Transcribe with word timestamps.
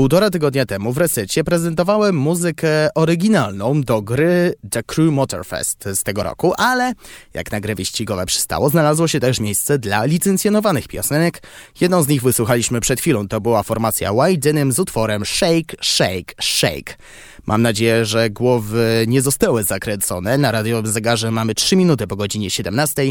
Półtora 0.00 0.30
tygodnia 0.30 0.66
temu 0.66 0.92
w 0.92 0.98
resecie 0.98 1.44
prezentowałem 1.44 2.16
muzykę 2.16 2.88
oryginalną 2.94 3.82
do 3.82 4.02
gry 4.02 4.54
The 4.70 4.82
Crew 4.82 5.12
Motorfest 5.12 5.84
z 5.94 6.02
tego 6.02 6.22
roku, 6.22 6.52
ale 6.56 6.92
jak 7.34 7.52
na 7.52 7.60
gry 7.60 7.74
wyścigowe 7.74 8.26
przystało, 8.26 8.70
znalazło 8.70 9.08
się 9.08 9.20
też 9.20 9.40
miejsce 9.40 9.78
dla 9.78 10.04
licencjonowanych 10.04 10.88
piosenek. 10.88 11.42
Jedną 11.80 12.02
z 12.02 12.08
nich 12.08 12.22
wysłuchaliśmy 12.22 12.80
przed 12.80 13.00
chwilą, 13.00 13.28
to 13.28 13.40
była 13.40 13.62
formacja 13.62 14.12
White 14.12 14.40
Denim 14.40 14.72
z 14.72 14.78
utworem 14.78 15.24
Shake, 15.24 15.76
Shake, 15.82 16.34
Shake. 16.40 16.96
Mam 17.46 17.62
nadzieję, 17.62 18.04
że 18.04 18.30
głowy 18.30 19.04
nie 19.08 19.22
zostały 19.22 19.62
zakręcone. 19.62 20.38
Na 20.38 20.52
radiowym 20.52 20.92
zegarze 20.92 21.30
mamy 21.30 21.54
3 21.54 21.76
minuty 21.76 22.06
po 22.06 22.16
godzinie 22.16 22.50
17. 22.50 23.02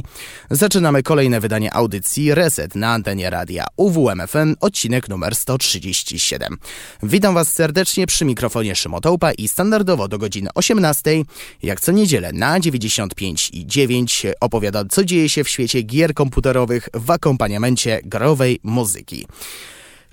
Zaczynamy 0.50 1.04
kolejne 1.04 1.40
wydanie 1.40 1.74
audycji 1.74 2.36
Reset 2.36 2.76
na 2.76 2.94
antenie 2.94 3.30
radia 3.30 3.66
UWMFM, 3.76 4.56
odcinek 4.60 5.10
numer 5.10 5.36
137. 5.36 6.58
Witam 7.04 7.34
Was 7.34 7.54
serdecznie 7.54 8.08
przy 8.08 8.26
mikrofonie 8.26 8.76
Szymotołpa 8.76 9.32
i 9.32 9.48
standardowo 9.48 10.08
do 10.08 10.18
godziny 10.18 10.50
18, 10.56 11.24
jak 11.64 11.82
co 11.82 11.92
niedzielę 11.92 12.34
na 12.34 12.60
95 12.60 13.50
i 13.54 13.68
9 13.68 14.26
opowiadam 14.40 14.90
co 14.90 15.06
dzieje 15.06 15.30
się 15.30 15.44
w 15.44 15.50
świecie 15.50 15.82
gier 15.82 16.14
komputerowych 16.14 16.90
w 16.94 17.12
akompaniamencie 17.12 18.02
growej 18.04 18.60
muzyki. 18.64 19.26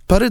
Parę 0.06 0.26
e, 0.26 0.30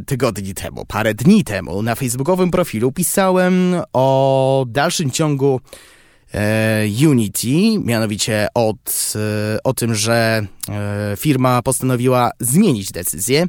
tygodni 0.00 0.54
temu, 0.54 0.84
parę 0.86 1.14
dni 1.14 1.44
temu 1.44 1.82
na 1.82 1.94
facebookowym 1.94 2.50
profilu 2.50 2.92
pisałem 2.92 3.76
o 3.92 4.64
dalszym 4.68 5.10
ciągu 5.10 5.60
e, 6.34 6.84
Unity, 7.08 7.78
mianowicie 7.84 8.48
od, 8.54 9.12
e, 9.16 9.58
o 9.64 9.74
tym, 9.74 9.94
że 9.94 10.46
firma 11.16 11.62
postanowiła 11.62 12.30
zmienić 12.40 12.92
decyzję 12.92 13.46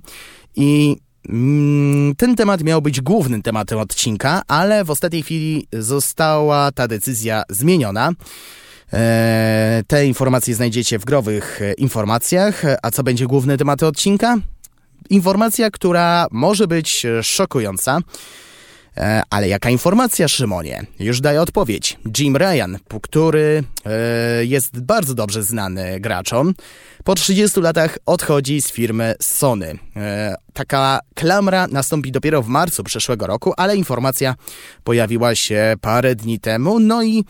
i 0.56 0.98
mm, 1.30 2.16
ten 2.16 2.36
temat 2.36 2.64
miał 2.64 2.82
być 2.82 3.02
głównym 3.02 3.42
tematem 3.42 3.80
odcinka, 3.80 4.42
ale 4.48 4.84
w 4.84 4.90
ostatniej 4.90 5.24
chwili 5.24 5.68
została 5.74 6.72
ta 6.72 6.88
decyzja 6.88 7.44
zmieniona. 7.50 8.12
Te 9.88 10.06
informacje 10.06 10.56
znajdziecie 10.56 11.00
w 11.00 11.06
growych 11.06 11.60
informacjach. 11.78 12.62
A 12.84 12.92
co 12.92 13.04
będzie 13.04 13.28
główny 13.28 13.58
temat 13.58 13.84
odcinka? 13.84 14.38
Informacja, 15.10 15.72
która 15.72 16.28
może 16.32 16.68
być 16.68 17.06
e, 17.06 17.24
szokująca. 17.24 18.00
E, 18.98 19.22
ale 19.30 19.48
jaka 19.48 19.70
informacja, 19.70 20.28
Szymonie? 20.28 20.86
Już 21.00 21.22
daję 21.22 21.42
odpowiedź. 21.42 21.98
Jim 22.20 22.38
Ryan, 22.38 22.78
który 23.02 23.64
e, 23.86 24.46
jest 24.46 24.80
bardzo 24.82 25.14
dobrze 25.14 25.44
znany 25.44 26.00
graczom, 26.00 26.54
po 27.04 27.16
30 27.16 27.62
latach 27.62 27.98
odchodzi 28.06 28.62
z 28.62 28.72
firmy 28.72 29.16
Sony. 29.22 29.80
E, 29.96 30.36
taka 30.54 31.00
klamra 31.16 31.68
nastąpi 31.68 32.12
dopiero 32.12 32.42
w 32.42 32.48
marcu 32.48 32.84
przyszłego 32.84 33.28
roku, 33.28 33.54
ale 33.58 33.76
informacja 33.76 34.36
pojawiła 34.84 35.36
się 35.36 35.76
parę 35.82 36.16
dni 36.16 36.40
temu, 36.40 36.80
no 36.80 37.04
i 37.04 37.24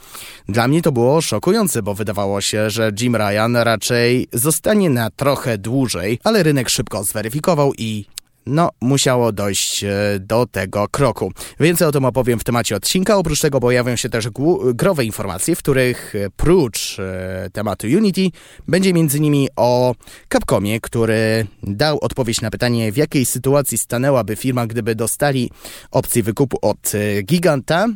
dla 0.47 0.67
mnie 0.67 0.81
to 0.81 0.91
było 0.91 1.21
szokujące, 1.21 1.81
bo 1.81 1.93
wydawało 1.93 2.41
się, 2.41 2.69
że 2.69 2.91
Jim 2.99 3.15
Ryan 3.15 3.55
raczej 3.55 4.27
zostanie 4.33 4.89
na 4.89 5.09
trochę 5.09 5.57
dłużej, 5.57 6.19
ale 6.23 6.43
rynek 6.43 6.69
szybko 6.69 7.03
zweryfikował 7.03 7.73
i 7.77 8.05
no, 8.49 8.69
musiało 8.81 9.31
dojść 9.31 9.83
e, 9.83 9.89
do 10.19 10.45
tego 10.45 10.87
kroku. 10.87 11.31
Więcej 11.59 11.87
o 11.87 11.91
tym 11.91 12.05
opowiem 12.05 12.39
w 12.39 12.43
temacie 12.43 12.75
odcinka. 12.75 13.17
Oprócz 13.17 13.41
tego 13.41 13.59
pojawią 13.59 13.95
się 13.95 14.09
też 14.09 14.29
growe 14.73 15.05
informacje, 15.05 15.55
w 15.55 15.59
których 15.59 16.15
e, 16.15 16.29
prócz 16.29 16.99
e, 16.99 17.49
tematu 17.53 17.87
Unity 17.87 18.21
będzie 18.67 18.93
między 18.93 19.17
innymi 19.17 19.47
o 19.55 19.95
Capcomie, 20.33 20.79
który 20.81 21.47
dał 21.63 21.99
odpowiedź 22.01 22.41
na 22.41 22.51
pytanie, 22.51 22.91
w 22.91 22.97
jakiej 22.97 23.25
sytuacji 23.25 23.77
stanęłaby 23.77 24.35
firma, 24.35 24.67
gdyby 24.67 24.95
dostali 24.95 25.51
opcję 25.91 26.23
wykupu 26.23 26.57
od 26.61 26.91
giganta 27.23 27.87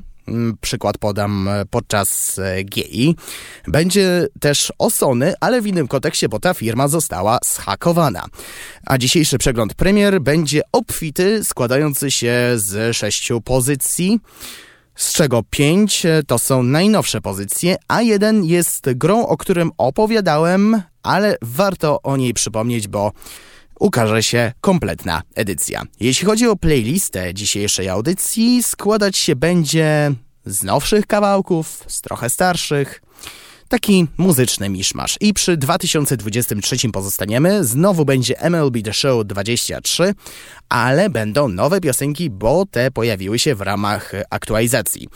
przykład 0.62 0.98
podam 0.98 1.48
e, 1.48 1.66
podczas 1.66 2.40
e, 2.40 2.64
GI. 2.64 3.16
Będzie 3.68 4.28
też 4.40 4.74
o 4.78 4.90
Sony, 4.90 5.34
ale 5.40 5.62
w 5.62 5.68
innym 5.68 5.88
kontekście, 5.88 6.30
bo 6.30 6.40
ta 6.40 6.54
firma 6.54 6.88
została 6.88 7.40
zhakowana. 7.46 8.26
A 8.86 8.98
dzisiejszy 8.98 9.38
przegląd 9.38 9.74
premier 9.74 10.22
będzie 10.22 10.62
obfity, 10.72 11.44
składający 11.44 12.12
się 12.12 12.34
z 12.56 12.98
sześciu 12.98 13.42
pozycji 13.42 14.20
z 14.96 15.14
czego 15.14 15.44
pięć 15.50 16.06
e, 16.06 16.24
to 16.28 16.40
są 16.40 16.64
najnowsze 16.64 17.22
pozycje, 17.22 17.76
a 17.88 18.02
jeden 18.02 18.46
jest 18.46 18.94
grą, 18.94 19.28
o 19.28 19.38
którym 19.38 19.72
opowiadałem, 19.78 20.82
ale 21.04 21.38
warto 21.42 22.02
o 22.02 22.18
niej 22.18 22.34
przypomnieć, 22.34 22.88
bo 22.88 23.12
ukaże 23.84 24.24
się 24.24 24.52
kompletna 24.62 25.22
edycja. 25.36 25.82
Jeśli 26.00 26.26
chodzi 26.26 26.48
o 26.48 26.56
playlistę 26.56 27.34
dzisiejszej 27.34 27.90
audycji, 27.90 28.64
składać 28.64 29.18
się 29.18 29.36
będzie 29.36 30.12
z 30.46 30.64
nowszych 30.64 31.08
kawałków, 31.08 31.84
z 31.88 32.02
trochę 32.02 32.30
starszych. 32.30 33.03
Taki 33.74 34.08
muzyczny 34.18 34.70
miszmasz. 34.70 35.18
I 35.22 35.34
przy 35.34 35.58
2023 35.58 36.90
pozostaniemy. 36.90 37.64
Znowu 37.64 38.06
będzie 38.06 38.50
MLB 38.50 38.82
The 38.84 38.94
Show 38.94 39.26
23, 39.26 40.14
ale 40.70 41.10
będą 41.10 41.48
nowe 41.48 41.82
piosenki, 41.82 42.30
bo 42.30 42.66
te 42.66 42.92
pojawiły 42.92 43.40
się 43.40 43.56
w 43.56 43.62
ramach 43.62 44.12
aktualizacji. 44.30 45.08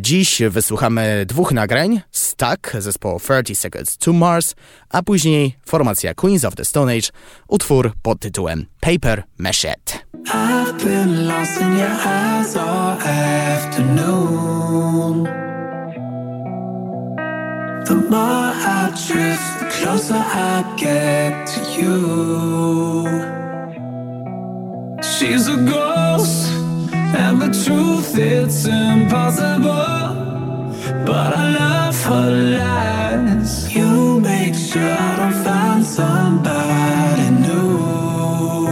Dziś 0.00 0.42
wysłuchamy 0.50 1.26
dwóch 1.26 1.52
nagrań. 1.52 2.00
Stuck 2.10 2.72
zespołu 2.78 3.20
30 3.20 3.54
Seconds 3.54 3.96
to 3.96 4.12
Mars, 4.12 4.54
a 4.88 5.02
później 5.02 5.56
formacja 5.66 6.14
Queens 6.14 6.44
of 6.44 6.54
the 6.54 6.64
Stone 6.64 6.92
Age, 6.92 7.08
utwór 7.48 7.92
pod 8.02 8.20
tytułem 8.20 8.66
Paper 8.80 9.22
Machete. 9.38 9.98
I've 10.26 10.84
been 10.84 11.26
lost 11.26 11.60
in 11.60 11.78
your 11.78 11.90
eyes 12.06 12.56
all 12.56 12.98
afternoon 13.62 14.22
The 17.84 17.96
more 17.96 18.52
I 18.78 18.92
drift, 19.06 19.60
the 19.60 19.66
closer 19.76 20.14
I 20.14 20.74
get 20.76 21.46
to 21.52 21.60
you. 21.78 21.98
She's 25.02 25.48
a 25.48 25.56
ghost, 25.56 26.52
and 26.92 27.42
the 27.42 27.50
truth 27.64 28.16
it's 28.16 28.66
impossible. 28.66 30.12
But 31.04 31.30
I 31.36 31.44
love 31.58 32.04
her 32.04 32.30
lies. 32.56 33.52
You 33.74 34.20
make 34.20 34.54
sure 34.54 34.96
I 35.10 35.16
don't 35.16 35.38
find 35.44 35.84
somebody 35.84 37.30
new. 37.46 38.68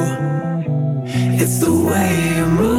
It's 1.43 1.59
the 1.59 1.73
way 1.73 2.37
you 2.37 2.47
move. 2.47 2.70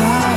One 0.00 0.33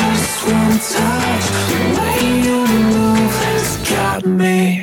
just 0.00 0.46
one 0.46 0.78
touch. 0.92 1.46
The 1.70 1.80
way 1.98 2.20
you 2.46 2.60
move 2.94 3.34
has 3.44 3.76
got 3.90 4.24
me 4.24 4.79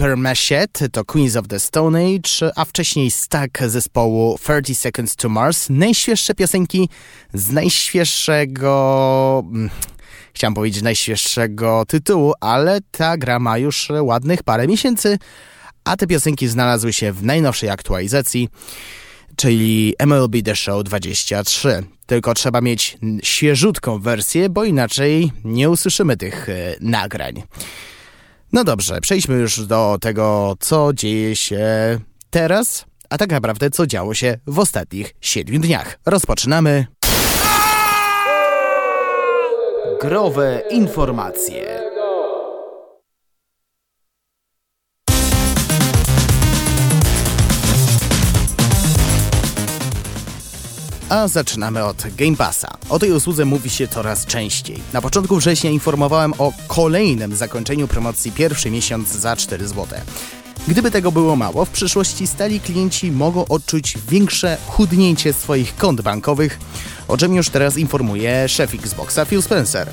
Paper 0.00 0.16
Machete 0.16 0.88
to 0.88 1.04
Queens 1.04 1.36
of 1.36 1.48
the 1.48 1.60
Stone 1.60 1.98
Age, 1.98 2.52
a 2.56 2.64
wcześniej 2.64 3.10
Stack 3.10 3.62
zespołu 3.66 4.38
30 4.38 4.74
Seconds 4.74 5.16
to 5.16 5.28
Mars. 5.28 5.70
Najświeższe 5.70 6.34
piosenki 6.34 6.88
z 7.34 7.50
najświeższego... 7.50 9.42
Mm, 9.46 9.70
chciałem 10.34 10.54
powiedzieć 10.54 10.82
najświeższego 10.82 11.84
tytułu, 11.88 12.32
ale 12.40 12.80
ta 12.90 13.16
gra 13.16 13.38
ma 13.38 13.58
już 13.58 13.88
ładnych 14.00 14.42
parę 14.42 14.66
miesięcy, 14.66 15.18
a 15.84 15.96
te 15.96 16.06
piosenki 16.06 16.48
znalazły 16.48 16.92
się 16.92 17.12
w 17.12 17.22
najnowszej 17.22 17.70
aktualizacji, 17.70 18.48
czyli 19.36 19.94
MLB 19.98 20.42
The 20.44 20.56
Show 20.56 20.84
23. 20.84 21.82
Tylko 22.06 22.34
trzeba 22.34 22.60
mieć 22.60 22.98
świeżutką 23.22 23.98
wersję, 23.98 24.48
bo 24.48 24.64
inaczej 24.64 25.32
nie 25.44 25.70
usłyszymy 25.70 26.16
tych 26.16 26.48
e, 26.48 26.76
nagrań. 26.80 27.42
No 28.52 28.64
dobrze, 28.64 29.00
przejdźmy 29.00 29.34
już 29.34 29.66
do 29.66 29.98
tego, 30.00 30.56
co 30.60 30.92
dzieje 30.94 31.36
się 31.36 31.68
teraz, 32.30 32.84
a 33.10 33.18
tak 33.18 33.30
naprawdę 33.30 33.70
co 33.70 33.86
działo 33.86 34.14
się 34.14 34.38
w 34.46 34.58
ostatnich 34.58 35.14
siedmiu 35.20 35.60
dniach. 35.60 35.98
Rozpoczynamy. 36.06 36.86
Growe 40.00 40.62
informacje. 40.70 41.89
A 51.10 51.28
zaczynamy 51.28 51.84
od 51.84 52.02
Game 52.16 52.36
Passa. 52.36 52.68
O 52.88 52.98
tej 52.98 53.12
usłudze 53.12 53.44
mówi 53.44 53.70
się 53.70 53.88
coraz 53.88 54.26
częściej. 54.26 54.82
Na 54.92 55.02
początku 55.02 55.36
września 55.36 55.70
informowałem 55.70 56.34
o 56.38 56.52
kolejnym 56.68 57.36
zakończeniu 57.36 57.88
promocji 57.88 58.32
pierwszy 58.32 58.70
miesiąc 58.70 59.08
za 59.08 59.36
4 59.36 59.68
zł. 59.68 59.86
Gdyby 60.68 60.90
tego 60.90 61.12
było 61.12 61.36
mało, 61.36 61.64
w 61.64 61.70
przyszłości 61.70 62.26
stali 62.26 62.60
klienci 62.60 63.12
mogą 63.12 63.44
odczuć 63.48 63.98
większe 64.08 64.56
chudnięcie 64.66 65.32
swoich 65.32 65.76
kont 65.76 66.00
bankowych, 66.00 66.58
o 67.08 67.16
czym 67.16 67.34
już 67.34 67.48
teraz 67.48 67.76
informuje 67.76 68.48
szef 68.48 68.74
Xboxa 68.74 69.24
Phil 69.24 69.42
Spencer. 69.42 69.88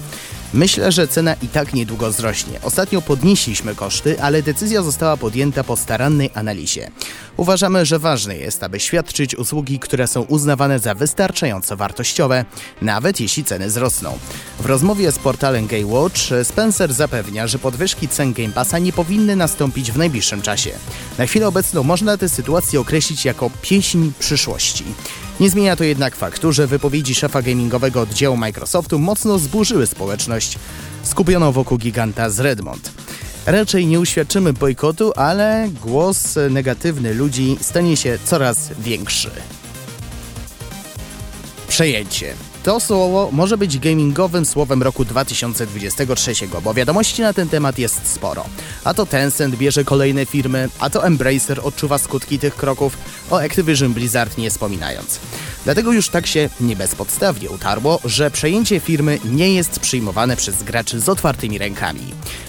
Myślę, 0.54 0.92
że 0.92 1.08
cena 1.08 1.36
i 1.42 1.48
tak 1.48 1.74
niedługo 1.74 2.12
wzrośnie. 2.12 2.62
Ostatnio 2.62 3.02
podnieśliśmy 3.02 3.76
koszty, 3.76 4.22
ale 4.22 4.44
decyzja 4.44 4.82
została 4.82 5.18
podjęta 5.18 5.64
po 5.64 5.78
starannej 5.78 6.30
analizie. 6.34 6.92
Uważamy, 7.38 7.86
że 7.86 8.00
ważne 8.00 8.38
jest, 8.38 8.64
aby 8.64 8.80
świadczyć 8.80 9.36
usługi, 9.36 9.80
które 9.80 10.08
są 10.08 10.22
uznawane 10.22 10.80
za 10.80 10.96
wystarczająco 10.96 11.78
wartościowe, 11.78 12.46
nawet 12.82 13.20
jeśli 13.20 13.44
ceny 13.44 13.68
wzrosną. 13.68 14.18
W 14.60 14.66
rozmowie 14.66 15.12
z 15.12 15.20
portalem 15.20 15.68
Gaywatch 15.68 16.20
Spencer 16.44 16.94
zapewnia, 16.94 17.48
że 17.48 17.60
podwyżki 17.60 18.08
cen 18.08 18.34
Game 18.34 18.54
Passa 18.54 18.80
nie 18.80 18.94
powinny 18.94 19.36
nastąpić 19.36 19.92
w 19.92 19.98
najbliższym 19.98 20.42
czasie. 20.42 20.72
Na 21.18 21.26
chwilę 21.26 21.48
obecną 21.48 21.84
można 21.84 22.18
tę 22.18 22.30
sytuację 22.30 22.80
określić 22.80 23.26
jako 23.26 23.52
pieśń 23.62 24.12
przyszłości. 24.20 24.84
Nie 25.40 25.50
zmienia 25.50 25.76
to 25.76 25.84
jednak 25.84 26.16
faktu, 26.16 26.52
że 26.54 26.68
wypowiedzi 26.68 27.16
szefa 27.16 27.42
gamingowego 27.42 28.02
oddziału 28.02 28.38
Microsoftu 28.38 29.00
mocno 29.00 29.40
zburzyły 29.40 29.88
społeczność 29.88 30.58
skupioną 31.04 31.52
wokół 31.52 31.78
giganta 31.78 32.30
z 32.30 32.40
Redmond. 32.40 32.92
Raczej 33.46 33.88
nie 33.88 34.00
uświadczymy 34.00 34.54
bojkotu, 34.54 35.12
ale 35.16 35.70
głos 35.82 36.36
negatywny 36.50 37.14
ludzi 37.14 37.58
stanie 37.62 37.98
się 37.98 38.18
coraz 38.26 38.70
większy. 38.80 39.32
Przejęcie. 41.68 42.47
To 42.68 42.80
słowo 42.80 43.30
może 43.32 43.58
być 43.58 43.80
gamingowym 43.80 44.46
słowem 44.46 44.84
roku 44.84 45.06
2023, 45.06 46.34
bo 46.64 46.74
wiadomości 46.74 47.22
na 47.22 47.34
ten 47.34 47.50
temat 47.50 47.80
jest 47.80 48.14
sporo. 48.14 48.46
A 48.84 48.94
to 48.94 49.06
Tencent 49.06 49.56
bierze 49.56 49.84
kolejne 49.84 50.26
firmy, 50.26 50.70
a 50.80 50.90
to 50.90 51.06
Embracer 51.06 51.60
odczuwa 51.64 51.98
skutki 51.98 52.40
tych 52.40 52.56
kroków, 52.56 52.98
o 53.30 53.42
Activision 53.42 53.94
Blizzard 53.94 54.38
nie 54.38 54.50
wspominając. 54.50 55.20
Dlatego 55.68 55.94
już 55.94 56.10
tak 56.10 56.28
się 56.28 56.50
nie 56.62 56.76
bezpodstawnie 56.76 57.50
utarło, 57.50 58.00
że 58.06 58.32
przejęcie 58.32 58.80
firmy 58.80 59.20
nie 59.26 59.54
jest 59.54 59.80
przyjmowane 59.80 60.36
przez 60.36 60.64
graczy 60.64 61.00
z 61.00 61.10
otwartymi 61.10 61.58
rękami. 61.58 62.02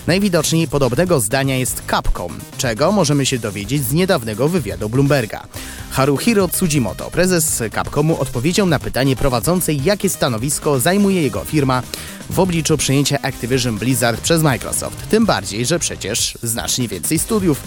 Najwidoczniej 0.06 0.68
podobnego 0.68 1.20
zdania 1.20 1.56
jest 1.56 1.82
Capcom, 1.90 2.38
czego 2.58 2.92
możemy 2.92 3.26
się 3.26 3.38
dowiedzieć 3.38 3.84
z 3.84 3.92
niedawnego 3.92 4.48
wywiadu 4.48 4.88
Bloomberga. 4.88 5.46
Haruhiro 5.90 6.48
Tsujimoto, 6.48 7.10
prezes 7.10 7.62
Capcomu, 7.74 8.20
odpowiedział 8.20 8.66
na 8.66 8.78
pytanie 8.78 9.16
prowadzącej, 9.16 9.84
jakie 9.84 10.08
stanowisko 10.08 10.80
zajmuje 10.80 11.22
jego 11.22 11.44
firma 11.44 11.82
w 12.30 12.40
obliczu 12.40 12.76
przejęcia 12.76 13.18
Activision 13.22 13.78
Blizzard 13.78 14.20
przez 14.20 14.42
Microsoft. 14.42 15.08
Tym 15.08 15.26
bardziej, 15.26 15.66
że 15.66 15.78
przecież 15.78 16.38
znacznie 16.42 16.88
więcej 16.88 17.18
studiów 17.18 17.62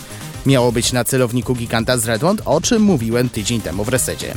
miało 0.45 0.71
być 0.71 0.93
na 0.93 1.03
celowniku 1.03 1.55
giganta 1.55 1.97
z 1.97 2.05
Redmond, 2.05 2.41
o 2.45 2.61
czym 2.61 2.81
mówiłem 2.81 3.29
tydzień 3.29 3.61
temu 3.61 3.83
w 3.83 3.89
resecie. 3.89 4.35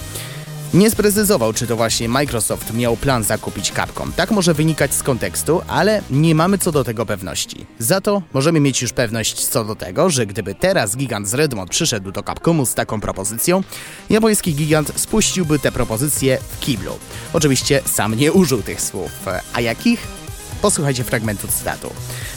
Nie 0.75 0.91
sprecyzował, 0.91 1.53
czy 1.53 1.67
to 1.67 1.77
właśnie 1.77 2.09
Microsoft 2.09 2.75
miał 2.75 2.97
plan 2.97 3.25
zakupić 3.25 3.73
Capcom. 3.73 4.13
Tak 4.13 4.31
może 4.31 4.55
wynikać 4.55 4.95
z 4.95 5.03
kontekstu, 5.03 5.61
ale 5.69 6.03
nie 6.11 6.35
mamy 6.35 6.59
co 6.59 6.73
do 6.73 6.85
tego 6.85 7.07
pewności. 7.07 7.67
Za 7.79 8.01
to 8.01 8.23
możemy 8.33 8.61
mieć 8.61 8.83
już 8.83 8.93
pewność 8.93 9.47
co 9.47 9.65
do 9.65 9.77
tego, 9.77 10.11
że 10.11 10.27
gdyby 10.27 10.55
teraz 10.55 10.97
gigant 10.97 11.29
z 11.29 11.35
Redmond 11.35 11.71
przyszedł 11.71 12.13
do 12.13 12.23
Capcomu 12.23 12.67
z 12.67 12.75
taką 12.75 13.01
propozycją, 13.01 13.63
japoński 14.11 14.55
gigant 14.55 14.93
spuściłby 14.97 15.59
tę 15.59 15.73
propozycję 15.73 16.39
w 16.51 16.61
kiblu. 16.61 16.99
Oczywiście 17.33 17.81
sam 17.87 18.15
nie 18.15 18.33
użył 18.33 18.63
tych 18.63 18.81
słów. 18.81 19.11
A 19.53 19.61
jakich? 19.61 20.24
Posłuchajcie 20.65 21.05
fragmentu 21.05 21.49
cytatu. 21.49 21.91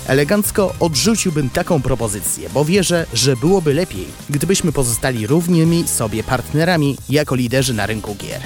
Elegancko 0.08 0.76
odrzuciłbym 0.80 1.50
taką 1.50 1.82
propozycję, 1.82 2.50
bo 2.50 2.66
wierzę, 2.66 3.06
że 3.14 3.36
byłoby 3.36 3.74
lepiej, 3.74 4.08
gdybyśmy 4.30 4.72
pozostali 4.72 5.28
równymi 5.28 5.88
sobie 5.88 6.24
partnerami 6.24 6.98
jako 7.10 7.36
liderzy 7.36 7.74
na 7.74 7.86
rynku 7.86 8.16
gier. 8.16 8.42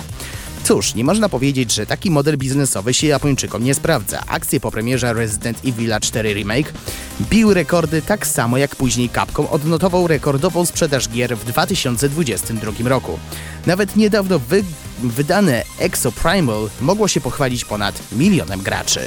Cóż, 0.63 0.95
nie 0.95 1.03
można 1.03 1.29
powiedzieć, 1.29 1.73
że 1.73 1.85
taki 1.85 2.11
model 2.11 2.38
biznesowy 2.38 2.93
się 2.93 3.07
Japończykom 3.07 3.63
nie 3.63 3.73
sprawdza. 3.73 4.23
Akcje 4.27 4.59
po 4.59 4.71
premierze 4.71 5.13
Resident 5.13 5.65
Evil 5.65 5.93
4 6.01 6.33
Remake 6.33 6.73
biły 7.21 7.53
rekordy 7.53 8.01
tak 8.01 8.27
samo 8.27 8.57
jak 8.57 8.75
później 8.75 9.09
Capcom 9.09 9.47
odnotował 9.47 10.07
rekordową 10.07 10.65
sprzedaż 10.65 11.09
gier 11.09 11.38
w 11.38 11.45
2022 11.45 12.89
roku. 12.89 13.19
Nawet 13.65 13.95
niedawno 13.95 14.39
wy 14.39 14.63
wydane 15.00 15.63
Exo 15.79 16.11
Primal 16.11 16.69
mogło 16.81 17.07
się 17.07 17.21
pochwalić 17.21 17.65
ponad 17.65 18.00
milionem 18.11 18.61
graczy. 18.61 19.01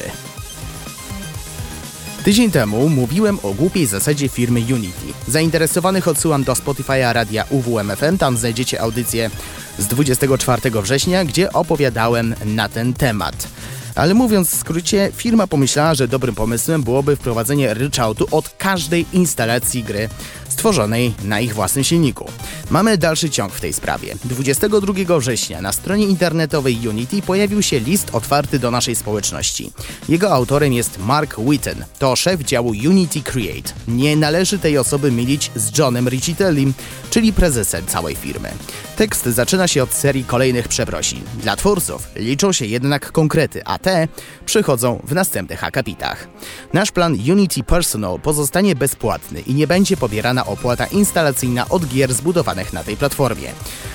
Tydzień 2.24 2.50
temu 2.50 2.88
mówiłem 2.88 3.38
o 3.42 3.54
głupiej 3.54 3.86
zasadzie 3.86 4.28
firmy 4.28 4.60
Unity. 4.60 5.06
Zainteresowanych 5.28 6.08
odsyłam 6.08 6.44
do 6.44 6.52
Spotify'a 6.52 7.12
radia 7.12 7.44
UWMFM, 7.50 8.18
tam 8.18 8.36
znajdziecie 8.36 8.80
audycję 8.80 9.30
z 9.78 9.86
24 9.86 10.82
września, 10.82 11.24
gdzie 11.24 11.52
opowiadałem 11.52 12.34
na 12.44 12.68
ten 12.68 12.94
temat. 12.94 13.48
Ale 13.94 14.14
mówiąc 14.14 14.50
w 14.50 14.54
skrócie, 14.54 15.12
firma 15.16 15.46
pomyślała, 15.46 15.94
że 15.94 16.08
dobrym 16.08 16.34
pomysłem 16.34 16.82
byłoby 16.82 17.16
wprowadzenie 17.16 17.74
ryczałtu 17.74 18.26
od 18.30 18.48
każdej 18.48 19.06
instalacji 19.12 19.84
gry 19.84 20.08
stworzonej 20.54 21.14
na 21.24 21.40
ich 21.40 21.54
własnym 21.54 21.84
silniku. 21.84 22.30
Mamy 22.70 22.98
dalszy 22.98 23.30
ciąg 23.30 23.52
w 23.52 23.60
tej 23.60 23.72
sprawie. 23.72 24.14
22 24.24 25.18
września 25.18 25.60
na 25.60 25.72
stronie 25.72 26.06
internetowej 26.06 26.88
Unity 26.88 27.22
pojawił 27.22 27.62
się 27.62 27.80
list 27.80 28.08
otwarty 28.12 28.58
do 28.58 28.70
naszej 28.70 28.94
społeczności. 28.94 29.72
Jego 30.08 30.30
autorem 30.30 30.72
jest 30.72 30.98
Mark 30.98 31.40
Witten, 31.40 31.84
to 31.98 32.16
szef 32.16 32.40
działu 32.40 32.68
Unity 32.68 33.22
Create. 33.22 33.72
Nie 33.88 34.16
należy 34.16 34.58
tej 34.58 34.78
osoby 34.78 35.12
mylić 35.12 35.50
z 35.54 35.78
Johnem 35.78 36.08
Riccitellim, 36.08 36.74
czyli 37.10 37.32
prezesem 37.32 37.86
całej 37.86 38.14
firmy. 38.16 38.50
Tekst 38.96 39.24
zaczyna 39.24 39.68
się 39.68 39.82
od 39.82 39.92
serii 39.92 40.24
kolejnych 40.24 40.68
przeprosin. 40.68 41.20
Dla 41.42 41.56
twórców 41.56 42.08
liczą 42.16 42.52
się 42.52 42.66
jednak 42.66 43.12
konkrety, 43.12 43.64
a 43.64 43.78
te 43.78 44.08
przychodzą 44.46 45.02
w 45.04 45.14
następnych 45.14 45.64
akapitach. 45.64 46.28
Nasz 46.72 46.90
plan 46.90 47.12
Unity 47.30 47.62
Personal 47.62 48.20
pozostanie 48.20 48.74
bezpłatny 48.74 49.40
i 49.40 49.54
nie 49.54 49.66
będzie 49.66 49.96
pobierana 49.96 50.43
opłata 50.46 50.86
instalacyjna 50.86 51.68
od 51.68 51.86
gier 51.86 52.14
zbudowanych 52.14 52.72
na 52.72 52.84
tej 52.84 52.96
platformie. 52.96 53.52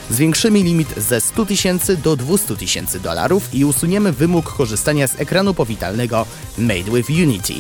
Zwiększymy 0.10 0.64
limit 0.64 0.94
ze 0.98 1.22
100 1.22 1.46
tysięcy 1.46 1.98
do 1.98 2.16
200 2.16 2.56
tysięcy 2.56 3.00
dolarów 3.00 3.54
i 3.54 3.66
usuniemy 3.66 4.12
wymóg 4.12 4.54
korzystania 4.54 5.08
z 5.08 5.20
ekranu 5.20 5.54
powitalnego 5.54 6.26
Made 6.58 6.92
with 6.92 7.10
Unity. 7.10 7.54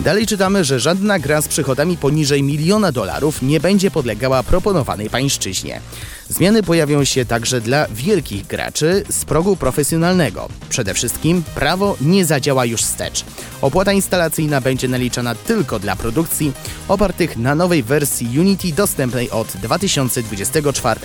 Dalej 0.00 0.26
czytamy, 0.26 0.64
że 0.64 0.80
żadna 0.80 1.18
gra 1.18 1.42
z 1.42 1.48
przychodami 1.48 1.96
poniżej 1.96 2.42
miliona 2.42 2.92
dolarów 2.92 3.42
nie 3.42 3.60
będzie 3.60 3.90
podlegała 3.90 4.42
proponowanej 4.42 5.10
pańszczyźnie. 5.10 5.80
Zmiany 6.28 6.62
pojawią 6.62 7.04
się 7.04 7.24
także 7.24 7.60
dla 7.60 7.86
wielkich 7.88 8.46
graczy 8.46 9.04
z 9.10 9.24
progu 9.24 9.56
profesjonalnego. 9.56 10.48
Przede 10.68 10.94
wszystkim 10.94 11.42
prawo 11.54 11.96
nie 12.00 12.24
zadziała 12.24 12.64
już 12.64 12.80
wstecz. 12.80 13.24
Opłata 13.60 13.92
instalacyjna 13.92 14.60
będzie 14.60 14.88
naliczana 14.88 15.34
tylko 15.34 15.78
dla 15.78 15.96
produkcji 15.96 16.52
opartych 16.88 17.36
na 17.36 17.54
nowej 17.54 17.82
wersji 17.82 18.40
Unity 18.40 18.72
dostępnej 18.72 19.30
od 19.30 19.48
2024. 19.48 21.00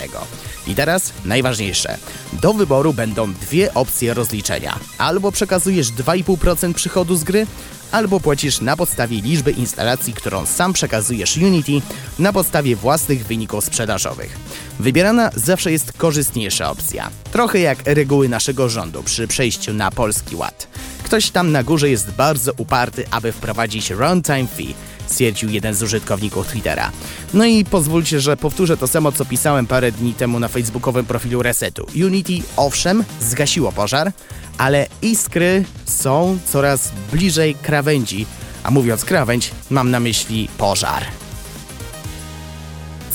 I 0.68 0.76
teraz 0.76 1.14
najważniejsze. 1.26 1.98
Do 2.34 2.54
wyboru 2.54 2.94
będą 2.94 3.34
dwie 3.34 3.74
opcje 3.74 4.14
rozliczenia. 4.14 4.80
Albo 4.98 5.32
przekazujesz 5.32 5.88
2,5% 5.88 6.74
przychodu 6.74 7.16
z 7.16 7.24
gry, 7.24 7.48
albo 7.92 8.20
płacisz 8.20 8.62
na 8.62 8.78
podstawie 8.78 9.22
liczby 9.22 9.52
instalacji, 9.52 10.14
którą 10.14 10.46
sam 10.46 10.74
przekazujesz 10.74 11.38
Unity 11.38 11.82
na 12.20 12.34
podstawie 12.34 12.76
własnych 12.76 13.26
wyników 13.26 13.66
sprzedażowych. 13.66 14.38
Wybierana 14.80 15.32
zawsze 15.36 15.72
jest 15.72 15.94
korzystniejsza 15.94 16.70
opcja. 16.70 17.10
Trochę 17.32 17.60
jak 17.60 17.78
reguły 17.86 18.30
naszego 18.30 18.70
rządu 18.70 19.04
przy 19.04 19.28
przejściu 19.28 19.74
na 19.74 19.92
polski 19.92 20.36
ład. 20.36 20.68
Ktoś 21.04 21.30
tam 21.30 21.52
na 21.52 21.64
górze 21.64 21.90
jest 21.90 22.12
bardzo 22.12 22.52
uparty, 22.58 23.06
aby 23.12 23.32
wprowadzić 23.32 23.90
runtime 23.90 24.48
fee, 24.48 24.74
stwierdził 25.08 25.50
jeden 25.50 25.76
z 25.76 25.84
użytkowników 25.84 26.48
Twittera. 26.48 26.92
No 27.34 27.46
i 27.46 27.66
pozwólcie, 27.66 28.22
że 28.22 28.38
powtórzę 28.38 28.78
to 28.78 28.88
samo, 28.88 29.12
co 29.12 29.26
pisałem 29.26 29.68
parę 29.68 29.92
dni 29.92 30.14
temu 30.14 30.40
na 30.40 30.48
facebookowym 30.48 31.06
profilu 31.06 31.44
Resetu. 31.44 31.88
Unity, 32.06 32.34
owszem, 32.58 33.04
zgasiło 33.22 33.72
pożar, 33.72 34.12
ale 34.60 34.88
iskry 35.02 35.64
są 35.86 36.38
coraz 36.46 36.92
bliżej 37.12 37.56
krawędzi, 37.56 38.26
a 38.64 38.72
mówiąc 38.72 39.06
krawędź, 39.06 39.52
mam 39.70 39.92
na 39.92 40.00
myśli 40.00 40.50
pożar. 40.58 41.06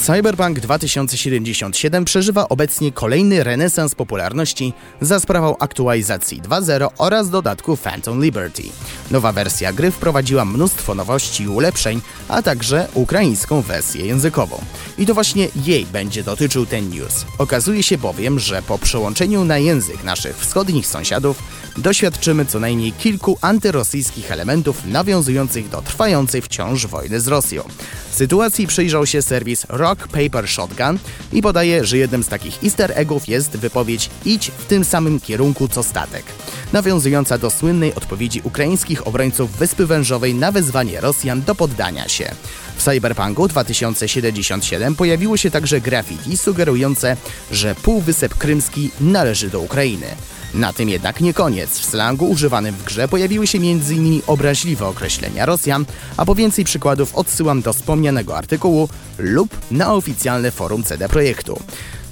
Cyberpunk 0.07 0.61
2077 0.61 2.05
przeżywa 2.05 2.49
obecnie 2.49 2.93
kolejny 2.93 3.45
renesans 3.45 3.95
popularności 3.95 4.73
za 5.01 5.21
sprawą 5.21 5.57
aktualizacji 5.59 6.43
2.0 6.43 6.88
oraz 6.99 7.31
dodatku 7.31 7.77
Phantom 7.77 8.23
Liberty. 8.23 8.62
Nowa 9.11 9.33
wersja 9.33 9.73
gry 9.73 9.90
wprowadziła 9.90 10.45
mnóstwo 10.45 10.95
nowości 10.95 11.45
i 11.45 11.49
ulepszeń, 11.49 12.01
a 12.29 12.43
także 12.43 12.88
ukraińską 12.95 13.61
wersję 13.61 14.07
językową. 14.07 14.64
I 14.99 15.07
to 15.07 15.14
właśnie 15.14 15.49
jej 15.64 15.87
będzie 15.87 16.23
dotyczył 16.23 16.67
ten 16.67 16.90
news. 16.90 17.25
Okazuje 17.38 17.83
się 17.83 17.99
bowiem, 17.99 18.38
że 18.38 18.62
po 18.62 18.79
przełączeniu 18.79 19.45
na 19.45 19.59
język 19.59 20.05
naszych 20.05 20.37
wschodnich 20.38 20.87
sąsiadów 20.87 21.43
doświadczymy 21.76 22.46
co 22.46 22.60
najmniej 22.60 22.92
kilku 22.92 23.38
antyrosyjskich 23.40 24.32
elementów 24.32 24.87
nawiązujących 24.87 25.68
do 25.68 25.82
trwającej 25.82 26.42
wciąż 26.42 26.87
wojny 26.87 27.20
z 27.20 27.28
Rosją. 27.28 27.62
Sytuacji 28.10 28.66
przyjrzał 28.66 29.06
się 29.06 29.22
serwis 29.22 29.66
Rock 29.68 30.08
Paper 30.08 30.48
Shotgun 30.48 30.98
i 31.32 31.42
podaje, 31.42 31.84
że 31.84 31.98
jednym 31.98 32.22
z 32.22 32.28
takich 32.28 32.64
easter 32.64 32.92
eggów 32.94 33.28
jest 33.28 33.56
wypowiedź 33.56 34.10
idź 34.24 34.50
w 34.58 34.66
tym 34.66 34.84
samym 34.84 35.20
kierunku 35.20 35.68
co 35.68 35.82
statek, 35.82 36.24
nawiązująca 36.72 37.38
do 37.38 37.50
słynnej 37.50 37.94
odpowiedzi 37.94 38.40
ukraińskich 38.44 39.06
obrońców 39.06 39.56
Wyspy 39.56 39.87
Wężowej 39.87 40.34
na 40.34 40.52
wezwanie 40.52 41.00
Rosjan 41.00 41.42
do 41.42 41.54
poddania 41.54 42.08
się. 42.08 42.30
W 42.76 42.82
Cyberpunku 42.82 43.48
2077 43.48 44.94
pojawiło 44.94 45.37
się 45.37 45.50
także 45.50 45.80
graffiti 45.80 46.37
sugerujące, 46.37 47.16
że 47.50 47.74
Półwysep 47.74 48.34
Krymski 48.34 48.90
należy 49.00 49.50
do 49.50 49.60
Ukrainy. 49.60 50.06
Na 50.55 50.73
tym 50.73 50.88
jednak 50.88 51.21
nie 51.21 51.35
koniec. 51.35 51.79
W 51.79 51.85
slangu 51.85 52.31
używanym 52.31 52.75
w 52.75 52.85
grze 52.85 53.09
pojawiły 53.09 53.47
się 53.47 53.59
m.in. 53.59 54.23
obraźliwe 54.27 54.87
określenia 54.87 55.47
Rosjan, 55.47 55.85
a 56.17 56.25
po 56.25 56.35
więcej 56.35 56.64
przykładów 56.64 57.14
odsyłam 57.14 57.62
do 57.62 57.73
wspomnianego 57.73 58.37
artykułu 58.37 58.88
lub 59.19 59.57
na 59.71 59.95
oficjalne 59.95 60.51
forum 60.51 60.83
CD 60.83 61.09
Projektu. 61.09 61.61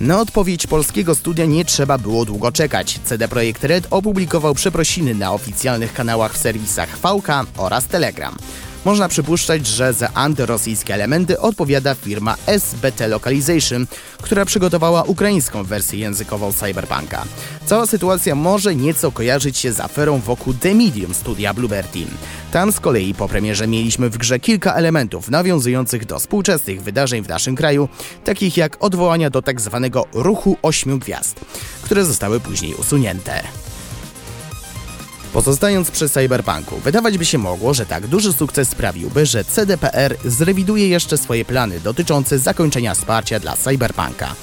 Na 0.01 0.21
odpowiedź 0.21 0.67
polskiego 0.67 1.15
studia 1.15 1.47
nie 1.47 1.65
trzeba 1.65 1.99
było 1.99 2.25
długo 2.25 2.53
czekać. 2.53 3.01
CD 3.05 3.29
Projekt 3.29 3.65
Red 3.65 3.87
opublikował 3.91 4.55
przeprosiny 4.55 5.15
na 5.15 5.33
oficjalnych 5.33 5.93
kanałach 5.93 6.35
w 6.35 6.39
serwisach 6.39 6.99
VK 6.99 7.29
oraz 7.57 7.87
Telegram. 7.87 8.37
Można 8.85 9.09
przypuszczać, 9.09 9.67
że 9.67 9.93
za 9.93 10.09
antyrosyjskie 10.15 10.95
elementy 10.95 11.41
odpowiada 11.41 11.95
firma 11.95 12.37
SBT 12.47 13.09
Localization, 13.09 13.87
która 14.23 14.45
przygotowała 14.45 15.03
ukraińską 15.03 15.65
wersję 15.65 15.99
językową 15.99 16.53
Cyberpunka. 16.53 17.25
Cała 17.67 17.87
sytuacja 17.87 18.35
może 18.35 18.77
nieco 18.77 19.13
kojarzyć 19.13 19.59
się 19.59 19.73
z 19.73 19.81
aferą 19.81 20.19
wokół 20.19 20.55
The 20.55 20.75
Medium 20.75 21.15
studia 21.15 21.55
Bluebird 21.55 21.93
Team. 21.93 22.09
Tam 22.53 22.73
z 22.73 22.81
kolei 22.81 23.15
po 23.15 23.29
premierze 23.29 23.67
mieliśmy 23.67 24.11
w 24.11 24.19
grze 24.19 24.41
kilka 24.41 24.75
elementów 24.75 25.31
nawiązujących 25.31 26.07
do 26.07 26.19
współczesnych 26.19 26.83
wydarzeń 26.83 27.23
w 27.23 27.29
naszym 27.29 27.57
kraju, 27.57 27.89
takich 28.25 28.57
jak 28.57 28.85
odwołania 28.85 29.31
do. 29.31 29.43
Tak 29.43 29.57
ruchu 30.13 30.57
ośmiu 30.63 30.99
gwiazd, 30.99 31.41
które 31.83 32.05
zostały 32.05 32.41
później 32.41 32.75
usunięte. 32.75 33.62
Pozostając 35.33 35.91
przy 35.91 36.09
Cyberpunku, 36.09 36.77
wydawać 36.77 37.19
by 37.19 37.25
się 37.25 37.39
mogło, 37.39 37.75
że 37.75 37.87
tak 37.87 38.07
duży 38.07 38.33
sukces 38.33 38.69
sprawiłby, 38.69 39.27
że 39.27 39.45
CDPR 39.45 40.17
zrewiduje 40.25 40.89
jeszcze 40.89 41.19
swoje 41.19 41.45
plany 41.45 41.81
dotyczące 41.81 42.39
zakończenia 42.39 42.95
wsparcia 42.95 43.41
dla 43.41 43.57
Cyberpunka. 43.57 44.35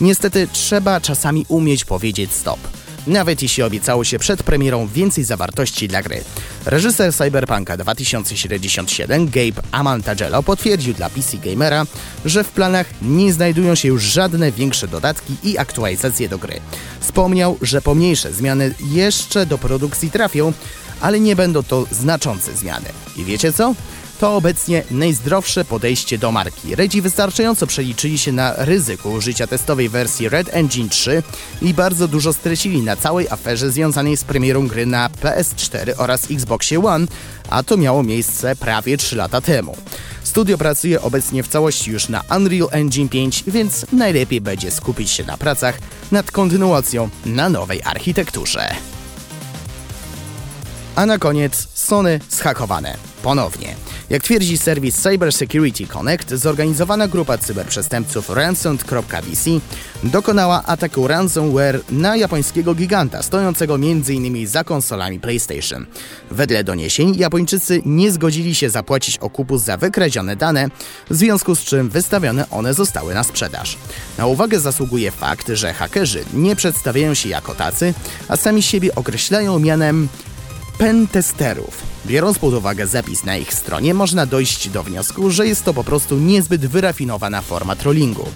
Niestety 0.00 0.48
trzeba 0.52 1.00
czasami 1.00 1.44
umieć 1.48 1.84
powiedzieć 1.84 2.32
stop 2.32 2.60
nawet 3.08 3.42
jeśli 3.42 3.62
obiecało 3.62 4.04
się 4.04 4.18
przed 4.18 4.42
premierą 4.42 4.86
więcej 4.86 5.24
zawartości 5.24 5.88
dla 5.88 6.02
gry. 6.02 6.24
Reżyser 6.66 7.14
Cyberpunka 7.14 7.76
2077 7.76 9.26
Gabe 9.26 9.62
Amantagello 9.72 10.42
potwierdził 10.42 10.94
dla 10.94 11.10
PC 11.10 11.36
Gamera, 11.36 11.86
że 12.24 12.44
w 12.44 12.48
planach 12.48 12.86
nie 13.02 13.32
znajdują 13.32 13.74
się 13.74 13.88
już 13.88 14.02
żadne 14.02 14.52
większe 14.52 14.88
dodatki 14.88 15.36
i 15.42 15.58
aktualizacje 15.58 16.28
do 16.28 16.38
gry. 16.38 16.60
Wspomniał, 17.00 17.58
że 17.62 17.82
pomniejsze 17.82 18.32
zmiany 18.32 18.74
jeszcze 18.90 19.46
do 19.46 19.58
produkcji 19.58 20.10
trafią, 20.10 20.52
ale 21.00 21.20
nie 21.20 21.36
będą 21.36 21.62
to 21.62 21.86
znaczące 21.90 22.56
zmiany. 22.56 22.88
I 23.16 23.24
wiecie 23.24 23.52
co? 23.52 23.74
To 24.18 24.36
obecnie 24.36 24.84
najzdrowsze 24.90 25.64
podejście 25.64 26.18
do 26.18 26.32
marki. 26.32 26.74
Redzi 26.74 27.02
wystarczająco 27.02 27.66
przeliczyli 27.66 28.18
się 28.18 28.32
na 28.32 28.54
ryzyku 28.56 29.12
użycia 29.12 29.46
testowej 29.46 29.88
wersji 29.88 30.28
Red 30.28 30.48
Engine 30.52 30.88
3 30.88 31.22
i 31.62 31.74
bardzo 31.74 32.08
dużo 32.08 32.32
stracili 32.32 32.82
na 32.82 32.96
całej 32.96 33.28
aferze 33.28 33.70
związanej 33.70 34.16
z 34.16 34.24
premierą 34.24 34.68
gry 34.68 34.86
na 34.86 35.08
PS4 35.08 35.92
oraz 35.96 36.30
Xboxie 36.30 36.84
One, 36.84 37.06
a 37.50 37.62
to 37.62 37.76
miało 37.76 38.02
miejsce 38.02 38.56
prawie 38.56 38.96
3 38.96 39.16
lata 39.16 39.40
temu. 39.40 39.76
Studio 40.24 40.58
pracuje 40.58 41.02
obecnie 41.02 41.42
w 41.42 41.48
całości 41.48 41.90
już 41.90 42.08
na 42.08 42.22
Unreal 42.36 42.68
Engine 42.72 43.08
5, 43.08 43.44
więc 43.46 43.86
najlepiej 43.92 44.40
będzie 44.40 44.70
skupić 44.70 45.10
się 45.10 45.24
na 45.24 45.36
pracach 45.36 45.78
nad 46.12 46.30
kontynuacją 46.30 47.08
na 47.26 47.48
nowej 47.48 47.82
architekturze. 47.84 48.97
A 50.98 51.06
na 51.06 51.18
koniec 51.18 51.68
Sony 51.74 52.20
zhakowane. 52.30 52.96
Ponownie. 53.22 53.74
Jak 54.10 54.22
twierdzi 54.22 54.58
serwis 54.58 54.96
Cyber 54.96 55.32
Security 55.32 55.86
Connect, 55.86 56.30
zorganizowana 56.30 57.08
grupa 57.08 57.38
cyberprzestępców 57.38 58.30
Ransomed.vc 58.30 59.50
dokonała 60.02 60.62
ataku 60.66 61.08
ransomware 61.08 61.80
na 61.90 62.16
japońskiego 62.16 62.74
giganta, 62.74 63.22
stojącego 63.22 63.74
m.in. 63.74 64.46
za 64.46 64.64
konsolami 64.64 65.20
PlayStation. 65.20 65.86
Wedle 66.30 66.64
doniesień 66.64 67.16
Japończycy 67.16 67.82
nie 67.86 68.12
zgodzili 68.12 68.54
się 68.54 68.70
zapłacić 68.70 69.18
okupu 69.18 69.58
za 69.58 69.76
wykradzione 69.76 70.36
dane, 70.36 70.68
w 71.10 71.14
związku 71.14 71.54
z 71.54 71.60
czym 71.60 71.88
wystawione 71.88 72.50
one 72.50 72.74
zostały 72.74 73.14
na 73.14 73.24
sprzedaż. 73.24 73.78
Na 74.18 74.26
uwagę 74.26 74.60
zasługuje 74.60 75.10
fakt, 75.10 75.48
że 75.48 75.74
hakerzy 75.74 76.24
nie 76.34 76.56
przedstawiają 76.56 77.14
się 77.14 77.28
jako 77.28 77.54
tacy, 77.54 77.94
a 78.28 78.36
sami 78.36 78.62
siebie 78.62 78.94
określają 78.94 79.58
mianem 79.58 80.08
pentesterów. 80.78 81.82
Biorąc 82.06 82.38
pod 82.38 82.54
uwagę 82.54 82.86
zapis 82.86 83.24
na 83.24 83.36
ich 83.36 83.54
stronie, 83.54 83.94
można 83.94 84.26
dojść 84.26 84.68
do 84.68 84.82
wniosku, 84.82 85.30
że 85.30 85.46
jest 85.46 85.64
to 85.64 85.74
po 85.74 85.84
prostu 85.84 86.18
niezbyt 86.18 86.66
wyrafinowana 86.66 87.42
forma 87.42 87.76
trollingu. 87.76 88.28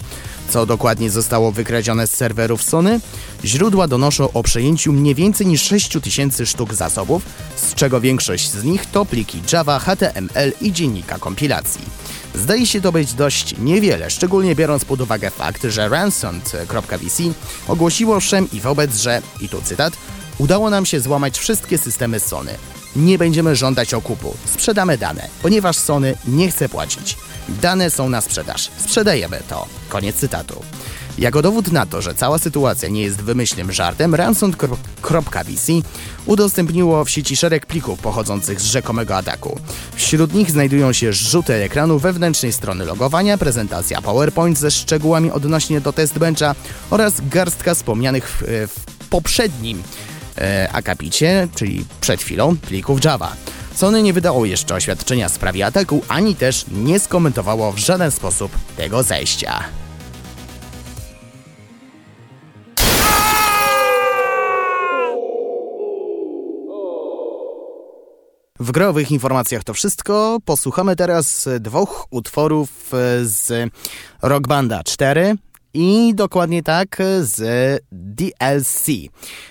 Co 0.49 0.67
dokładnie 0.67 1.11
zostało 1.11 1.53
wykradzione 1.53 2.07
z 2.07 2.15
serwerów 2.15 2.63
Sony? 2.63 3.01
Źródła 3.45 3.89
donoszą 3.89 4.33
o 4.33 4.43
przejęciu 4.43 4.93
mniej 4.93 5.15
więcej 5.15 5.47
niż 5.47 5.63
6000 5.63 6.47
sztuk 6.47 6.75
zasobów, 6.75 7.23
z 7.57 7.75
czego 7.75 8.01
większość 8.01 8.51
z 8.51 8.65
nich 8.65 8.87
to 8.87 9.05
pliki 9.05 9.43
Java, 9.53 9.79
HTML 9.79 10.53
i 10.61 10.73
dziennika 10.73 11.19
kompilacji. 11.19 11.85
Zdaje 12.35 12.67
się 12.67 12.81
to 12.81 12.93
być 12.93 13.15
dość 13.15 13.55
niewiele, 13.59 14.11
szczególnie 14.11 14.55
biorąc 14.55 14.85
pod 14.85 15.01
uwagę 15.01 15.31
fakt, 15.31 15.63
że 15.69 15.89
Ransomed.vc 15.89 17.23
ogłosiło 17.69 18.21
wszem 18.21 18.49
i 18.53 18.61
wobec, 18.61 18.97
że, 18.97 19.23
i 19.41 19.49
tu 19.49 19.63
cytat, 19.63 19.93
Udało 20.39 20.71
nam 20.71 20.87
się 20.87 21.01
złamać 21.01 21.39
wszystkie 21.39 21.79
systemy 21.79 22.21
Sony. 22.21 22.55
Nie 22.97 23.19
będziemy 23.19 23.57
żądać 23.57 23.95
okupu. 23.95 24.35
Sprzedamy 24.45 24.99
dane, 24.99 25.29
ponieważ 25.43 25.77
Sony 25.77 26.15
nie 26.29 26.51
chce 26.51 26.69
płacić. 26.69 27.17
Dane 27.49 27.91
są 27.91 28.09
na 28.09 28.21
sprzedaż. 28.21 28.71
Sprzedajemy 28.79 29.43
to. 29.49 29.67
Koniec 29.89 30.17
cytatu. 30.17 30.63
Jako 31.19 31.43
dowód 31.43 31.73
na 31.73 31.87
to, 31.87 32.03
że 32.03 32.15
cała 32.15 32.39
sytuacja 32.39 32.89
nie 32.89 33.03
jest 33.03 33.23
wymyślnym 33.23 33.73
żartem, 33.73 34.15
ransom.vc 34.15 35.73
udostępniło 36.27 37.05
w 37.05 37.11
sieci 37.11 37.37
szereg 37.37 37.67
plików 37.67 37.99
pochodzących 38.01 38.61
z 38.61 38.65
rzekomego 38.65 39.17
ataku. 39.17 39.61
Wśród 39.95 40.35
nich 40.35 40.51
znajdują 40.51 40.93
się 40.93 41.13
rzuty 41.13 41.55
ekranu 41.55 41.99
wewnętrznej 41.99 42.53
strony 42.53 42.85
logowania, 42.85 43.39
prezentacja 43.39 44.03
PowerPoint 44.03 44.59
ze 44.59 44.71
szczegółami 44.71 45.31
odnośnie 45.31 45.81
do 45.81 45.93
testbencha 45.93 46.55
oraz 46.91 47.15
garstka 47.31 47.75
wspomnianych 47.75 48.29
w, 48.29 48.43
w 48.69 49.09
poprzednim 49.09 49.79
e, 49.79 50.12
akapicie, 50.73 51.49
czyli 51.55 51.85
przed 52.01 52.21
chwilą, 52.21 52.57
plików 52.57 53.05
Java. 53.05 53.37
Sony 53.75 54.03
nie 54.03 54.13
wydało 54.13 54.45
jeszcze 54.45 54.75
oświadczenia 54.75 55.29
w 55.29 55.33
sprawie 55.33 55.67
ataku, 55.67 56.03
ani 56.09 56.37
też 56.37 56.65
nie 56.73 57.01
skomentowało 57.01 57.73
w 57.73 57.79
żaden 57.79 58.11
sposób 58.11 58.53
tego 58.77 59.03
zejścia. 59.03 59.65
W 68.61 68.73
growych 68.73 69.11
informacjach 69.11 69.65
to 69.65 69.75
wszystko. 69.75 70.39
Posłuchamy 70.45 70.97
teraz 70.97 71.49
dwóch 71.61 72.07
utworów 72.11 72.91
z 73.23 73.71
Rock 74.23 74.47
Banda 74.47 74.83
4 74.85 75.37
i 75.75 76.15
dokładnie 76.15 76.63
tak 76.63 76.99
z 77.21 77.41
DLC, 77.93 78.87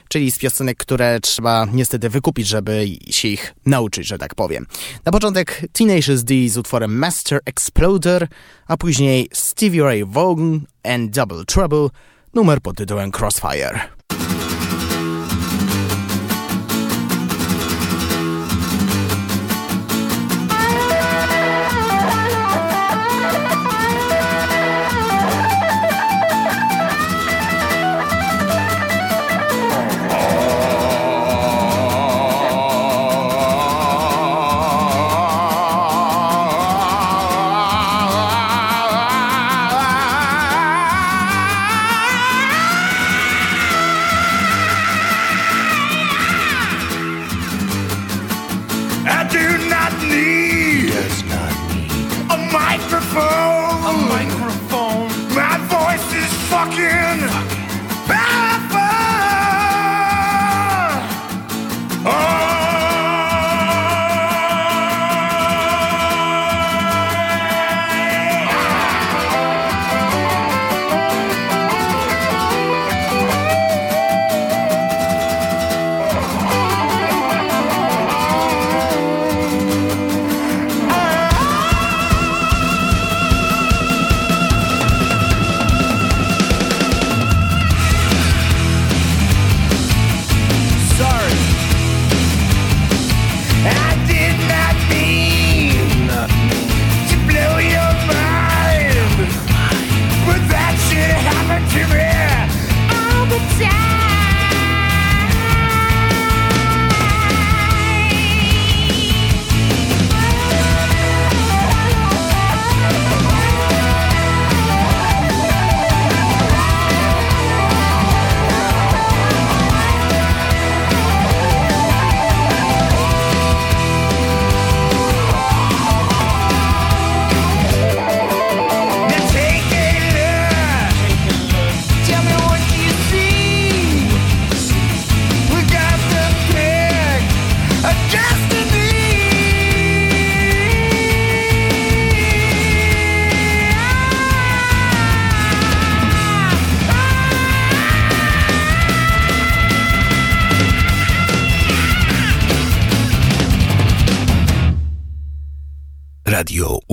czyli 0.09 0.31
z 0.31 0.39
piosenek, 0.39 0.77
które 0.77 1.19
trzeba 1.19 1.67
niestety 1.73 2.09
wykupić, 2.09 2.47
żeby 2.47 2.87
się 3.09 3.27
ich 3.27 3.53
nauczyć, 3.65 4.07
że 4.07 4.17
tak 4.17 4.35
powiem. 4.35 4.65
Na 5.05 5.11
początek 5.11 5.61
Teenage 5.73 6.15
D 6.23 6.49
z 6.49 6.57
utworem 6.57 6.97
Master 6.97 7.39
Exploder, 7.45 8.27
a 8.67 8.77
później 8.77 9.29
Stevie 9.33 9.83
Ray 9.83 10.05
Vaughan 10.05 10.61
and 10.83 11.11
Double 11.11 11.45
Trouble, 11.45 11.87
numer 12.33 12.61
pod 12.61 12.77
tytułem 12.77 13.11
Crossfire. 13.19 14.00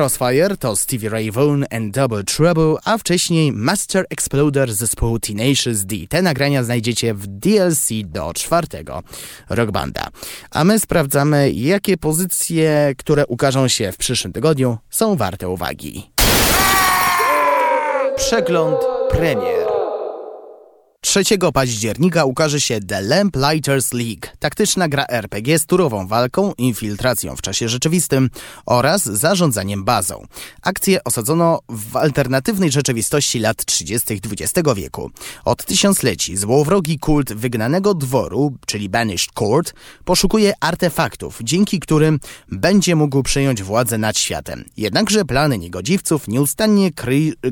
Crossfire 0.00 0.56
to 0.56 0.76
Stevie 0.76 1.08
Ray 1.08 1.30
Vaughan 1.30 1.66
and 1.70 1.94
Double 1.94 2.24
Trouble, 2.24 2.74
a 2.84 2.98
wcześniej 2.98 3.52
Master 3.52 4.06
Exploder 4.10 4.72
zespołu 4.72 5.18
Tenacious 5.18 5.84
D. 5.84 5.96
Te 6.08 6.22
nagrania 6.22 6.64
znajdziecie 6.64 7.14
w 7.14 7.26
DLC 7.26 7.88
do 8.04 8.34
czwartego 8.34 9.02
rockbanda. 9.48 10.08
A 10.50 10.64
my 10.64 10.78
sprawdzamy, 10.78 11.52
jakie 11.52 11.96
pozycje, 11.96 12.94
które 12.98 13.26
ukażą 13.26 13.68
się 13.68 13.92
w 13.92 13.96
przyszłym 13.96 14.32
tygodniu, 14.32 14.78
są 14.90 15.16
warte 15.16 15.48
uwagi. 15.48 16.10
Przegląd 18.16 18.78
premier. 19.10 19.69
3 21.02 21.24
października 21.54 22.24
ukaże 22.24 22.60
się 22.60 22.80
The 22.80 23.02
Lamplighters 23.02 23.92
League, 23.92 24.26
taktyczna 24.38 24.88
gra 24.88 25.06
RPG 25.08 25.58
z 25.58 25.66
turową 25.66 26.06
walką, 26.06 26.52
infiltracją 26.58 27.36
w 27.36 27.42
czasie 27.42 27.68
rzeczywistym 27.68 28.30
oraz 28.66 29.04
zarządzaniem 29.04 29.84
bazą. 29.84 30.26
Akcję 30.62 31.04
osadzono 31.04 31.60
w 31.68 31.96
alternatywnej 31.96 32.70
rzeczywistości 32.70 33.38
lat 33.38 33.64
30. 33.64 34.20
XX 34.30 34.68
wieku. 34.76 35.10
Od 35.44 35.64
tysiącleci 35.64 36.36
złowrogi 36.36 36.98
kult 36.98 37.32
wygnanego 37.32 37.94
dworu, 37.94 38.54
czyli 38.66 38.88
Banished 38.88 39.30
Court, 39.34 39.74
poszukuje 40.04 40.52
artefaktów, 40.60 41.38
dzięki 41.42 41.80
którym 41.80 42.20
będzie 42.48 42.96
mógł 42.96 43.22
przejąć 43.22 43.62
władzę 43.62 43.98
nad 43.98 44.18
światem. 44.18 44.64
Jednakże 44.76 45.24
plany 45.24 45.58
niegodziwców 45.58 46.28
nieustannie 46.28 46.90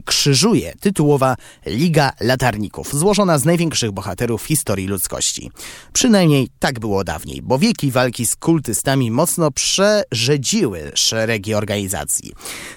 krzyżuje 0.05 0.75
tytułowa 0.81 1.37
Liga 1.67 2.13
Latarników, 2.21 2.95
złożona 2.95 3.38
z 3.38 3.44
największych 3.44 3.92
bohaterów 3.92 4.44
historii 4.44 4.87
ludzkości. 4.87 5.51
Przynajmniej 5.92 6.48
tak 6.59 6.81
było 6.81 7.05
dawniej, 7.05 7.42
bo 7.42 7.59
wieki 7.59 7.90
walki 7.90 8.27
z 8.27 8.37
kultystami 8.37 9.11
mocno 9.11 9.51
przerzedziły 9.51 10.92
szeregi 10.94 11.55
organizacji. 11.55 12.33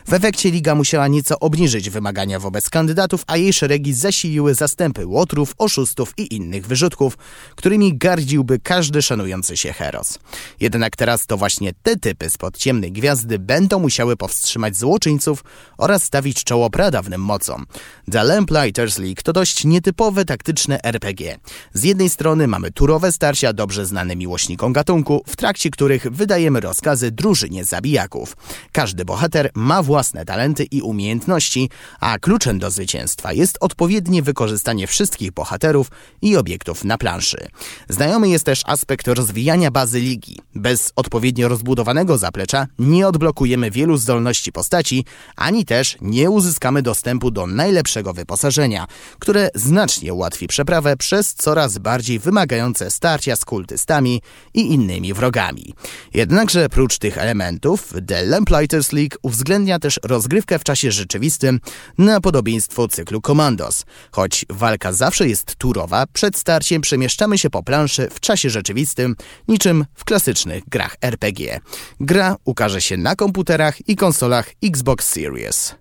W 0.08 0.14
efekcie 0.14 0.52
liga 0.52 0.76
musiała 0.76 1.08
nieco 1.08 1.40
obniżyć 1.40 1.90
wymagania 1.90 2.40
wobec 2.40 2.70
kandydatów, 2.70 3.24
a 3.28 3.38
jej 3.38 3.54
szeregi 3.54 3.94
zasiliły 3.94 4.54
zastępy 4.54 5.08
łotrów, 5.08 5.54
oszustów 5.58 6.14
i 6.18 6.36
innych 6.36 6.68
wyrzutków, 6.68 7.18
którymi 7.56 7.98
gardziłby 7.98 8.60
każdy 8.60 9.02
szanujący 9.02 9.58
się 9.58 9.74
heros. 9.74 10.20
Jednak 10.60 10.96
teraz 10.96 11.26
to 11.28 11.38
właśnie 11.38 11.74
te 11.84 11.96
typy 11.96 12.30
spod 12.30 12.58
ciemnej 12.58 12.92
gwiazdy 12.92 13.40
będą 13.40 13.80
musiały 13.80 14.18
powstrzymać 14.18 14.78
złoczyńców 14.78 15.44
oraz 15.78 16.04
stawić 16.04 16.44
czoło 16.44 16.70
pradawnym 16.70 17.22
mocom. 17.22 17.66
The 18.12 18.24
Lamplighters 18.24 18.98
League 18.98 19.22
to 19.24 19.34
dość 19.34 19.66
nietypowe 19.66 20.26
taktyczne 20.26 20.51
RPG. 20.84 21.38
Z 21.74 21.84
jednej 21.84 22.10
strony 22.10 22.48
mamy 22.48 22.72
turowe 22.72 23.12
starcia 23.12 23.54
dobrze 23.54 23.86
znane 23.86 24.16
miłośnikom 24.16 24.74
gatunku, 24.74 25.24
w 25.28 25.36
trakcie 25.36 25.70
których 25.70 26.12
wydajemy 26.12 26.60
rozkazy 26.60 27.12
drużynie 27.12 27.66
zabijaków. 27.66 28.38
Każdy 28.72 29.06
bohater 29.06 29.50
ma 29.56 29.84
własne 29.84 30.26
talenty 30.26 30.64
i 30.64 30.82
umiejętności, 30.82 31.70
a 32.00 32.20
kluczem 32.20 32.60
do 32.60 32.72
zwycięstwa 32.72 33.34
jest 33.34 33.58
odpowiednie 33.60 34.22
wykorzystanie 34.22 34.88
wszystkich 34.88 35.32
bohaterów 35.32 35.88
i 36.22 36.38
obiektów 36.38 36.84
na 36.84 36.98
planszy. 36.98 37.48
Znajomy 37.90 38.30
jest 38.30 38.46
też 38.46 38.62
aspekt 38.66 39.08
rozwijania 39.08 39.72
bazy 39.72 40.00
ligi. 40.00 40.40
Bez 40.56 40.94
odpowiednio 40.96 41.48
rozbudowanego 41.48 42.18
zaplecza 42.18 42.68
nie 42.80 43.08
odblokujemy 43.08 43.72
wielu 43.72 43.98
zdolności 43.98 44.52
postaci, 44.52 45.06
ani 45.36 45.66
też 45.66 45.98
nie 46.02 46.30
uzyskamy 46.30 46.82
dostępu 46.82 47.32
do 47.32 47.48
najlepszego 47.48 48.14
wyposażenia, 48.14 48.88
które 49.20 49.50
znacznie 49.56 50.14
ułatwi 50.14 50.41
ułatwi 50.42 50.48
przeprawę 50.48 50.98
przez 50.98 51.34
coraz 51.34 51.78
bardziej 51.78 52.20
wymagające 52.20 52.92
starcia 52.92 53.36
z 53.36 53.46
kultystami 53.46 54.22
i 54.54 54.74
innymi 54.74 55.14
wrogami. 55.14 55.74
Jednakże 56.14 56.70
prócz 56.70 56.98
tych 56.98 57.18
elementów, 57.18 57.94
The 58.08 58.26
Lamplighters 58.26 58.92
League 58.92 59.18
uwzględnia 59.22 59.80
też 59.80 60.00
rozgrywkę 60.04 60.60
w 60.60 60.64
czasie 60.64 60.92
rzeczywistym 60.92 61.60
na 61.98 62.22
podobieństwo 62.22 62.88
cyklu 62.88 63.22
Commandos. 63.22 63.86
Choć 64.12 64.46
walka 64.50 64.94
zawsze 64.94 65.28
jest 65.28 65.56
turowa, 65.56 66.06
przed 66.14 66.38
starciem 66.38 66.82
przemieszczamy 66.82 67.38
się 67.38 67.50
po 67.50 67.64
planszy 67.64 68.10
w 68.12 68.20
czasie 68.20 68.50
rzeczywistym, 68.50 69.16
niczym 69.48 69.86
w 69.94 70.06
klasycznych 70.06 70.64
grach 70.70 70.96
RPG. 71.02 71.60
Gra 72.00 72.36
ukaże 72.46 72.82
się 72.82 72.98
na 72.98 73.16
komputerach 73.16 73.90
i 73.90 73.96
konsolach 73.96 74.50
Xbox 74.64 75.10
Series. 75.10 75.81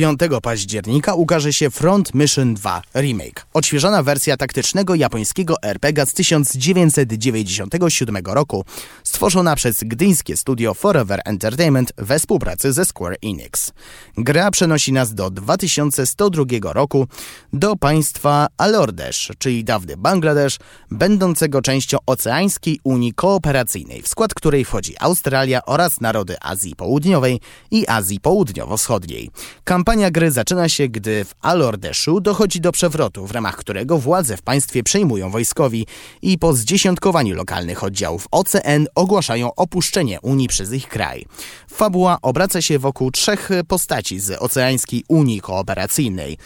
5 0.00 0.20
października 0.42 1.14
ukaże 1.14 1.52
się 1.52 1.70
Front 1.70 2.14
Mission 2.14 2.54
2 2.54 2.82
Remake, 2.94 3.46
odświeżona 3.54 4.02
wersja 4.02 4.36
taktycznego 4.36 4.94
japońskiego 4.94 5.62
RPG 5.62 6.06
z 6.06 6.12
1997 6.12 8.16
roku, 8.24 8.64
stworzona 9.04 9.56
przez 9.56 9.84
gdyńskie 9.84 10.36
studio 10.36 10.74
Forever 10.74 11.20
Entertainment 11.24 11.92
we 11.96 12.18
współpracy 12.18 12.72
ze 12.72 12.84
Square 12.84 13.16
Enix. 13.22 13.72
Gra 14.16 14.50
przenosi 14.50 14.92
nas 14.92 15.14
do 15.14 15.30
2102 15.30 16.72
roku, 16.72 17.06
do 17.52 17.76
państwa 17.76 18.46
Alordesz, 18.56 19.32
czyli 19.38 19.64
dawny 19.64 19.96
Bangladesz, 19.96 20.58
będącego 20.90 21.62
częścią 21.62 21.98
Oceańskiej 22.06 22.80
Unii 22.84 23.14
Kooperacyjnej, 23.14 24.02
w 24.02 24.08
skład 24.08 24.34
której 24.34 24.64
wchodzi 24.64 24.94
Australia 25.00 25.60
oraz 25.66 26.00
narody 26.00 26.36
Azji 26.40 26.76
Południowej 26.76 27.40
i 27.70 27.88
Azji 27.88 28.20
Południowo-Wschodniej. 28.20 29.30
Kampania 29.64 29.89
gry 29.96 30.30
zaczyna 30.30 30.68
się, 30.68 30.88
gdy 30.88 31.24
w 31.24 31.34
Alordeszu 31.40 32.20
dochodzi 32.20 32.60
do 32.60 32.72
przewrotu, 32.72 33.26
w 33.26 33.30
ramach 33.30 33.56
którego 33.56 33.98
władze 33.98 34.36
w 34.36 34.42
państwie 34.42 34.82
przejmują 34.82 35.30
wojskowi 35.30 35.86
i 36.22 36.38
po 36.38 36.52
zdziesiątkowaniu 36.52 37.34
lokalnych 37.34 37.84
oddziałów 37.84 38.26
OCN 38.30 38.86
ogłaszają 38.94 39.54
opuszczenie 39.54 40.20
Unii 40.20 40.48
przez 40.48 40.72
ich 40.72 40.88
kraj. 40.88 41.26
Fabuła 41.70 42.18
obraca 42.22 42.62
się 42.62 42.78
wokół 42.78 43.10
trzech 43.10 43.50
postaci 43.68 44.20
z 44.20 44.42
Oceańskiej 44.42 45.04
Unii 45.08 45.40
Kooperacyjnej 45.40 46.38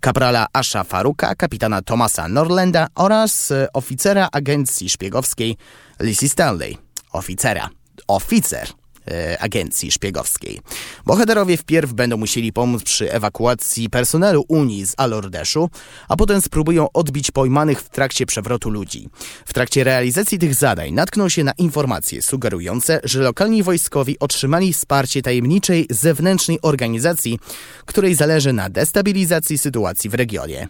kaprala 0.00 0.46
Asha 0.52 0.84
Faruka, 0.84 1.34
kapitana 1.34 1.82
Thomasa 1.82 2.28
Norlanda 2.28 2.86
oraz 2.94 3.52
oficera 3.72 4.28
agencji 4.32 4.90
szpiegowskiej 4.90 5.56
Lizzie 6.00 6.28
Stanley. 6.28 6.78
Oficera. 7.12 7.70
Oficer 8.08 8.68
E, 8.68 8.83
agencji 9.40 9.90
szpiegowskiej. 9.90 10.60
Bohaterowie 11.06 11.56
wpierw 11.56 11.92
będą 11.92 12.16
musieli 12.16 12.52
pomóc 12.52 12.82
przy 12.82 13.12
ewakuacji 13.12 13.90
personelu 13.90 14.44
Unii 14.48 14.86
z 14.86 14.94
Alordeszu, 14.96 15.70
a 16.08 16.16
potem 16.16 16.40
spróbują 16.40 16.92
odbić 16.92 17.30
pojmanych 17.30 17.80
w 17.80 17.88
trakcie 17.88 18.26
przewrotu 18.26 18.70
ludzi. 18.70 19.08
W 19.46 19.52
trakcie 19.52 19.84
realizacji 19.84 20.38
tych 20.38 20.54
zadań 20.54 20.92
natkną 20.92 21.28
się 21.28 21.44
na 21.44 21.52
informacje 21.58 22.22
sugerujące, 22.22 23.00
że 23.04 23.20
lokalni 23.20 23.62
wojskowi 23.62 24.18
otrzymali 24.18 24.72
wsparcie 24.72 25.22
tajemniczej 25.22 25.86
zewnętrznej 25.90 26.58
organizacji, 26.62 27.38
której 27.86 28.14
zależy 28.14 28.52
na 28.52 28.70
destabilizacji 28.70 29.58
sytuacji 29.58 30.10
w 30.10 30.14
regionie. 30.14 30.68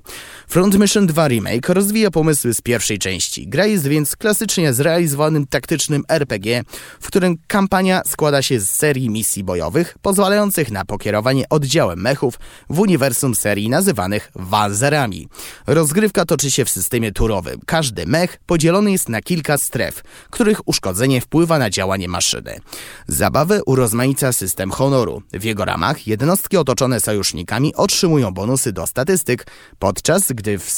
Front 0.49 0.79
Mission 0.79 1.07
2 1.07 1.29
Remake 1.29 1.69
rozwija 1.69 2.11
pomysły 2.11 2.55
z 2.55 2.61
pierwszej 2.61 2.99
części. 2.99 3.49
Gra 3.49 3.67
jest 3.67 3.87
więc 3.87 4.17
klasycznie 4.17 4.73
zrealizowanym 4.73 5.47
taktycznym 5.47 6.03
RPG, 6.09 6.63
w 7.01 7.07
którym 7.07 7.39
kampania 7.47 8.03
składa 8.07 8.24
składa 8.25 8.43
się 8.43 8.61
z 8.61 8.71
serii 8.71 9.11
misji 9.11 9.45
bojowych, 9.45 9.97
pozwalających 10.03 10.71
na 10.71 10.85
pokierowanie 10.85 11.49
oddziałem 11.51 12.01
mechów 12.01 12.39
w 12.71 12.79
uniwersum 12.81 13.35
serii 13.35 13.69
nazywanych 13.69 14.31
Wanzerami. 14.35 15.29
Rozgrywka 15.67 16.25
toczy 16.25 16.51
się 16.51 16.65
w 16.65 16.71
systemie 16.71 17.13
turowym. 17.13 17.61
Każdy 17.67 18.07
mech 18.07 18.39
podzielony 18.47 18.93
jest 18.93 19.09
na 19.09 19.23
kilka 19.23 19.59
stref, 19.59 20.03
których 20.31 20.69
uszkodzenie 20.69 21.21
wpływa 21.21 21.59
na 21.59 21.71
działanie 21.71 22.09
maszyny. 22.09 22.61
Zabawę 23.09 23.65
urozmaica 23.67 24.33
system 24.33 24.71
honoru. 24.71 25.23
W 25.33 25.45
jego 25.45 25.65
ramach 25.65 26.07
jednostki 26.07 26.57
otoczone 26.57 27.01
sojusznikami 27.01 27.75
otrzymują 27.75 28.35
bonusy 28.35 28.73
do 28.73 28.87
statystyk, 28.87 29.47
podczas 29.79 30.33
gdy 30.33 30.59
w, 30.59 30.71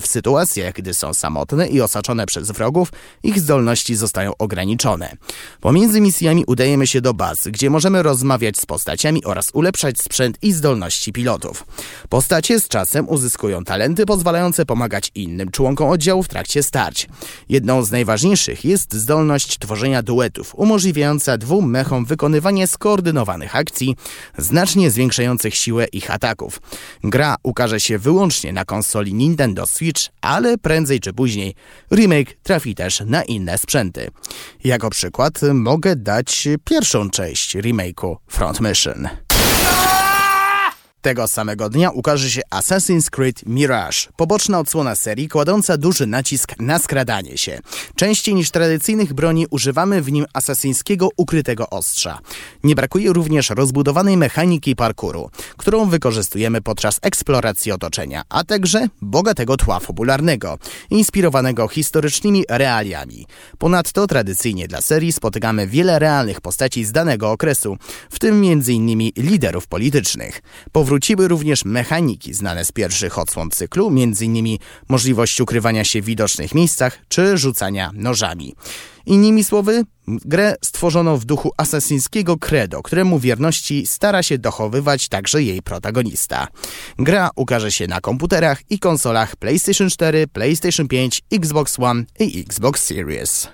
w 0.00 0.06
sytuacjach, 0.06 0.74
gdy 0.74 0.94
są 0.94 1.14
samotne 1.14 1.68
i 1.68 1.80
osaczone 1.80 2.26
przez 2.26 2.50
wrogów, 2.50 2.92
ich 3.22 3.40
zdolności 3.40 3.96
zostają 3.96 4.32
ograniczone. 4.38 5.16
Pomiędzy 5.60 6.00
misjami 6.00 6.46
się 6.86 7.00
do 7.00 7.14
baz, 7.14 7.48
gdzie 7.48 7.70
możemy 7.70 8.02
rozmawiać 8.02 8.58
z 8.58 8.66
postaciami 8.66 9.24
oraz 9.24 9.50
ulepszać 9.52 9.98
sprzęt 9.98 10.38
i 10.42 10.52
zdolności 10.52 11.12
pilotów. 11.12 11.66
Postacie 12.08 12.60
z 12.60 12.68
czasem 12.68 13.08
uzyskują 13.08 13.64
talenty 13.64 14.06
pozwalające 14.06 14.66
pomagać 14.66 15.10
innym 15.14 15.50
członkom 15.50 15.88
oddziału 15.88 16.22
w 16.22 16.28
trakcie 16.28 16.62
starć. 16.62 17.08
Jedną 17.48 17.84
z 17.84 17.90
najważniejszych 17.90 18.64
jest 18.64 18.94
zdolność 18.94 19.58
tworzenia 19.58 20.02
duetów, 20.02 20.54
umożliwiająca 20.54 21.38
dwóm 21.38 21.70
mechom 21.70 22.04
wykonywanie 22.04 22.66
skoordynowanych 22.66 23.56
akcji, 23.56 23.96
znacznie 24.38 24.90
zwiększających 24.90 25.54
siłę 25.54 25.86
ich 25.86 26.10
ataków. 26.10 26.60
Gra 27.04 27.36
ukaże 27.42 27.80
się 27.80 27.98
wyłącznie 27.98 28.52
na 28.52 28.64
konsoli 28.64 29.14
Nintendo 29.14 29.66
Switch, 29.66 30.02
ale 30.20 30.58
prędzej 30.58 31.00
czy 31.00 31.12
później 31.12 31.54
remake 31.92 32.36
trafi 32.42 32.74
też 32.74 33.02
na 33.06 33.22
inne 33.22 33.58
sprzęty. 33.58 34.08
Jako 34.64 34.90
przykład 34.90 35.40
mogę 35.54 35.96
dać 35.96 36.48
pierwszą 36.72 37.10
część 37.10 37.56
remake'u 37.56 38.16
Front 38.28 38.60
Mission. 38.60 39.08
Tego 41.02 41.28
samego 41.28 41.68
dnia 41.68 41.90
ukaże 41.90 42.30
się 42.30 42.40
Assassin's 42.50 43.10
Creed 43.10 43.46
Mirage, 43.46 43.98
poboczna 44.16 44.58
odsłona 44.58 44.94
serii 44.94 45.28
kładąca 45.28 45.76
duży 45.76 46.06
nacisk 46.06 46.54
na 46.60 46.78
skradanie 46.78 47.38
się. 47.38 47.60
Częściej 47.96 48.34
niż 48.34 48.50
tradycyjnych 48.50 49.12
broni 49.12 49.46
używamy 49.50 50.02
w 50.02 50.12
nim 50.12 50.26
asasyńskiego 50.32 51.08
ukrytego 51.16 51.70
ostrza. 51.70 52.18
Nie 52.64 52.74
brakuje 52.74 53.12
również 53.12 53.50
rozbudowanej 53.50 54.16
mechaniki 54.16 54.76
parkouru, 54.76 55.30
którą 55.56 55.88
wykorzystujemy 55.88 56.60
podczas 56.60 56.98
eksploracji 57.02 57.72
otoczenia, 57.72 58.22
a 58.28 58.44
także 58.44 58.88
bogatego 59.00 59.56
tła 59.56 59.80
fabularnego, 59.80 60.58
inspirowanego 60.90 61.68
historycznymi 61.68 62.44
realiami. 62.48 63.26
Ponadto 63.58 64.06
tradycyjnie 64.06 64.68
dla 64.68 64.80
serii 64.80 65.12
spotykamy 65.12 65.66
wiele 65.66 65.98
realnych 65.98 66.40
postaci 66.40 66.84
z 66.84 66.92
danego 66.92 67.30
okresu, 67.30 67.76
w 68.10 68.18
tym 68.18 68.42
m.in. 68.44 69.10
liderów 69.16 69.66
politycznych. 69.66 70.42
Powróciły 70.92 71.28
również 71.28 71.64
mechaniki 71.64 72.34
znane 72.34 72.64
z 72.64 72.72
pierwszych 72.72 73.18
odsłon 73.18 73.50
cyklu, 73.50 73.88
m.in. 73.88 74.58
możliwość 74.88 75.40
ukrywania 75.40 75.84
się 75.84 76.02
w 76.02 76.04
widocznych 76.04 76.54
miejscach 76.54 76.98
czy 77.08 77.38
rzucania 77.38 77.90
nożami. 77.94 78.54
Innymi 79.06 79.44
słowy, 79.44 79.84
grę 80.06 80.54
stworzono 80.64 81.18
w 81.18 81.24
duchu 81.24 81.50
asasyńskiego 81.56 82.36
credo, 82.36 82.82
któremu 82.82 83.18
wierności 83.18 83.86
stara 83.86 84.22
się 84.22 84.38
dochowywać 84.38 85.08
także 85.08 85.42
jej 85.42 85.62
protagonista. 85.62 86.48
Gra 86.98 87.30
ukaże 87.36 87.72
się 87.72 87.86
na 87.86 88.00
komputerach 88.00 88.60
i 88.70 88.78
konsolach 88.78 89.36
PlayStation 89.36 89.90
4, 89.90 90.26
PlayStation 90.26 90.88
5, 90.88 91.22
Xbox 91.32 91.78
One 91.80 92.04
i 92.18 92.40
Xbox 92.40 92.84
Series. 92.84 93.48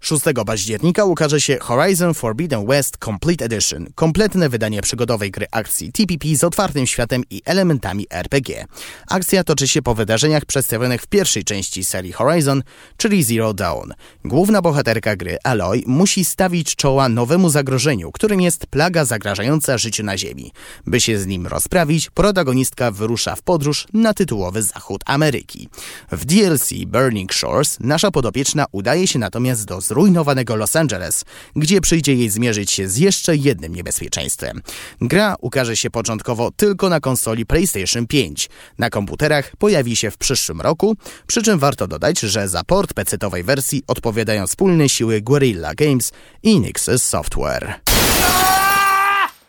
6 0.00 0.24
października 0.46 1.04
ukaże 1.04 1.40
się 1.40 1.58
Horizon 1.58 2.14
Forbidden 2.14 2.66
West 2.66 2.96
Complete 3.04 3.44
Edition, 3.44 3.86
kompletne 3.94 4.48
wydanie 4.48 4.82
przygodowej 4.82 5.30
gry 5.30 5.46
akcji 5.50 5.92
TPP 5.92 6.36
z 6.36 6.44
otwartym 6.44 6.86
światem 6.86 7.22
i 7.30 7.42
elementami 7.44 8.06
RPG. 8.10 8.64
Akcja 9.08 9.44
toczy 9.44 9.68
się 9.68 9.82
po 9.82 9.94
wydarzeniach 9.94 10.44
przedstawionych 10.44 11.02
w 11.02 11.06
pierwszej 11.06 11.44
części 11.44 11.84
serii 11.84 12.12
Horizon, 12.12 12.62
czyli 12.96 13.22
Zero 13.22 13.54
Dawn. 13.54 13.92
Główna 14.24 14.62
bohaterka 14.62 15.16
gry, 15.16 15.38
Aloy, 15.44 15.82
musi 15.86 16.24
stawić 16.24 16.76
czoła 16.76 17.08
nowemu 17.08 17.50
zagrożeniu, 17.50 18.12
którym 18.12 18.40
jest 18.40 18.66
plaga 18.66 19.04
zagrażająca 19.04 19.78
życiu 19.78 20.02
na 20.02 20.18
Ziemi. 20.18 20.52
By 20.86 21.00
się 21.00 21.18
z 21.18 21.26
nim 21.26 21.46
rozprawić, 21.46 22.10
protagonistka 22.10 22.90
wyrusza 22.90 23.36
w 23.36 23.42
podróż 23.42 23.86
na 23.92 24.14
tytułowy 24.14 24.62
zachód 24.62 25.02
Ameryki. 25.06 25.68
W 26.12 26.24
DLC 26.24 26.70
Burning 26.86 27.32
Shores 27.32 27.76
nasza 27.80 28.10
podopieczna 28.10 28.66
udaje 28.72 29.06
się 29.06 29.18
natomiast 29.18 29.64
do 29.64 29.80
zrujnowanego 29.90 30.56
Los 30.56 30.76
Angeles, 30.76 31.24
gdzie 31.56 31.80
przyjdzie 31.80 32.14
jej 32.14 32.30
zmierzyć 32.30 32.70
się 32.70 32.88
z 32.88 32.96
jeszcze 32.96 33.36
jednym 33.36 33.74
niebezpieczeństwem. 33.74 34.62
Gra 35.00 35.36
ukaże 35.40 35.76
się 35.76 35.90
początkowo 35.90 36.50
tylko 36.50 36.88
na 36.88 37.00
konsoli 37.00 37.46
PlayStation 37.46 38.06
5. 38.06 38.48
Na 38.78 38.90
komputerach 38.90 39.56
pojawi 39.56 39.96
się 39.96 40.10
w 40.10 40.16
przyszłym 40.16 40.60
roku, 40.60 40.96
przy 41.26 41.42
czym 41.42 41.58
warto 41.58 41.86
dodać, 41.86 42.20
że 42.20 42.48
za 42.48 42.64
port 42.64 42.94
PC-owej 42.94 43.44
wersji 43.44 43.82
odpowiadają 43.86 44.46
wspólne 44.46 44.88
siły 44.88 45.20
Guerrilla 45.20 45.74
Games 45.74 46.12
i 46.42 46.60
Nixes 46.60 47.02
Software. 47.02 47.89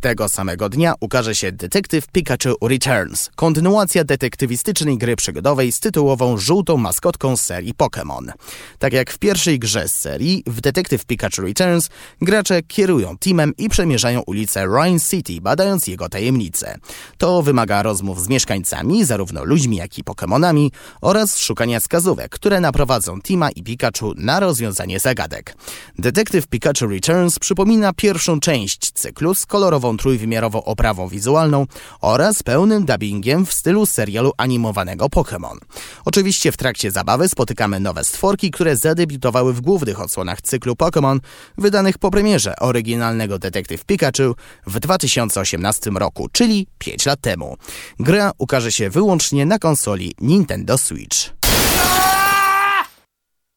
Tego 0.02 0.30
samego 0.30 0.70
dnia 0.70 0.94
ukaże 1.00 1.36
się 1.36 1.52
Detective 1.52 2.08
Pikachu 2.08 2.68
Returns, 2.68 3.30
kontynuacja 3.36 4.04
detektywistycznej 4.04 4.98
gry 4.98 5.16
przygodowej 5.16 5.72
z 5.72 5.80
tytułową 5.80 6.38
żółtą 6.38 6.78
maskotką 6.78 7.38
serii 7.38 7.74
Pokémon. 7.74 8.32
Tak 8.80 8.94
jak 8.94 9.12
w 9.12 9.18
pierwszej 9.18 9.60
grze 9.60 9.88
z 9.88 9.94
serii, 9.94 10.44
w 10.48 10.62
Detective 10.62 11.06
Pikachu 11.06 11.42
Returns 11.42 11.90
gracze 12.22 12.64
kierują 12.64 13.18
teamem 13.18 13.54
i 13.58 13.70
przemierzają 13.70 14.22
ulicę 14.22 14.66
Rhine 14.66 15.00
City, 15.00 15.42
badając 15.42 15.88
jego 15.88 16.10
tajemnice. 16.10 16.78
To 17.18 17.42
wymaga 17.42 17.84
rozmów 17.84 18.24
z 18.24 18.30
mieszkańcami, 18.30 19.06
zarówno 19.06 19.44
ludźmi, 19.44 19.78
jak 19.78 19.98
i 19.98 20.04
Pokémonami, 20.04 20.70
oraz 21.02 21.38
szukania 21.38 21.80
wskazówek, 21.80 22.32
które 22.32 22.60
naprowadzą 22.60 23.22
Tima 23.22 23.52
i 23.52 23.64
Pikachu 23.64 24.14
na 24.18 24.40
rozwiązanie 24.40 25.00
zagadek. 25.00 25.56
Detective 26.00 26.48
Pikachu 26.48 26.88
Returns 26.88 27.40
przypomina 27.40 27.94
pierwszą 27.94 28.40
część 28.40 28.92
cyklu 28.92 29.36
z 29.36 29.46
kolorową 29.46 29.91
trójwymiarową 29.98 30.64
oprawą 30.64 31.08
wizualną 31.08 31.66
oraz 32.02 32.44
pełnym 32.44 32.86
dubbingiem 32.86 33.46
w 33.46 33.54
stylu 33.54 33.86
serialu 33.86 34.32
animowanego 34.38 35.06
Pokémon. 35.06 35.58
Oczywiście 36.06 36.52
w 36.52 36.58
trakcie 36.58 36.92
zabawy 36.92 37.30
spotykamy 37.30 37.80
nowe 37.80 38.04
stworki, 38.04 38.52
które 38.52 38.76
zadebiutowały 38.76 39.54
w 39.54 39.62
głównych 39.62 40.02
odsłonach 40.02 40.42
cyklu 40.42 40.74
Pokémon 40.74 41.20
wydanych 41.58 41.98
po 41.98 42.12
premierze 42.12 42.56
oryginalnego 42.56 43.40
Detective 43.40 43.86
Pikachu 43.86 44.36
w 44.68 44.80
2018 44.80 45.90
roku, 45.90 46.30
czyli 46.32 46.68
5 46.78 47.06
lat 47.06 47.22
temu. 47.22 47.58
Gra 48.00 48.32
ukaże 48.38 48.72
się 48.72 48.90
wyłącznie 48.90 49.46
na 49.46 49.60
konsoli 49.60 50.14
Nintendo 50.22 50.78
Switch. 50.78 51.41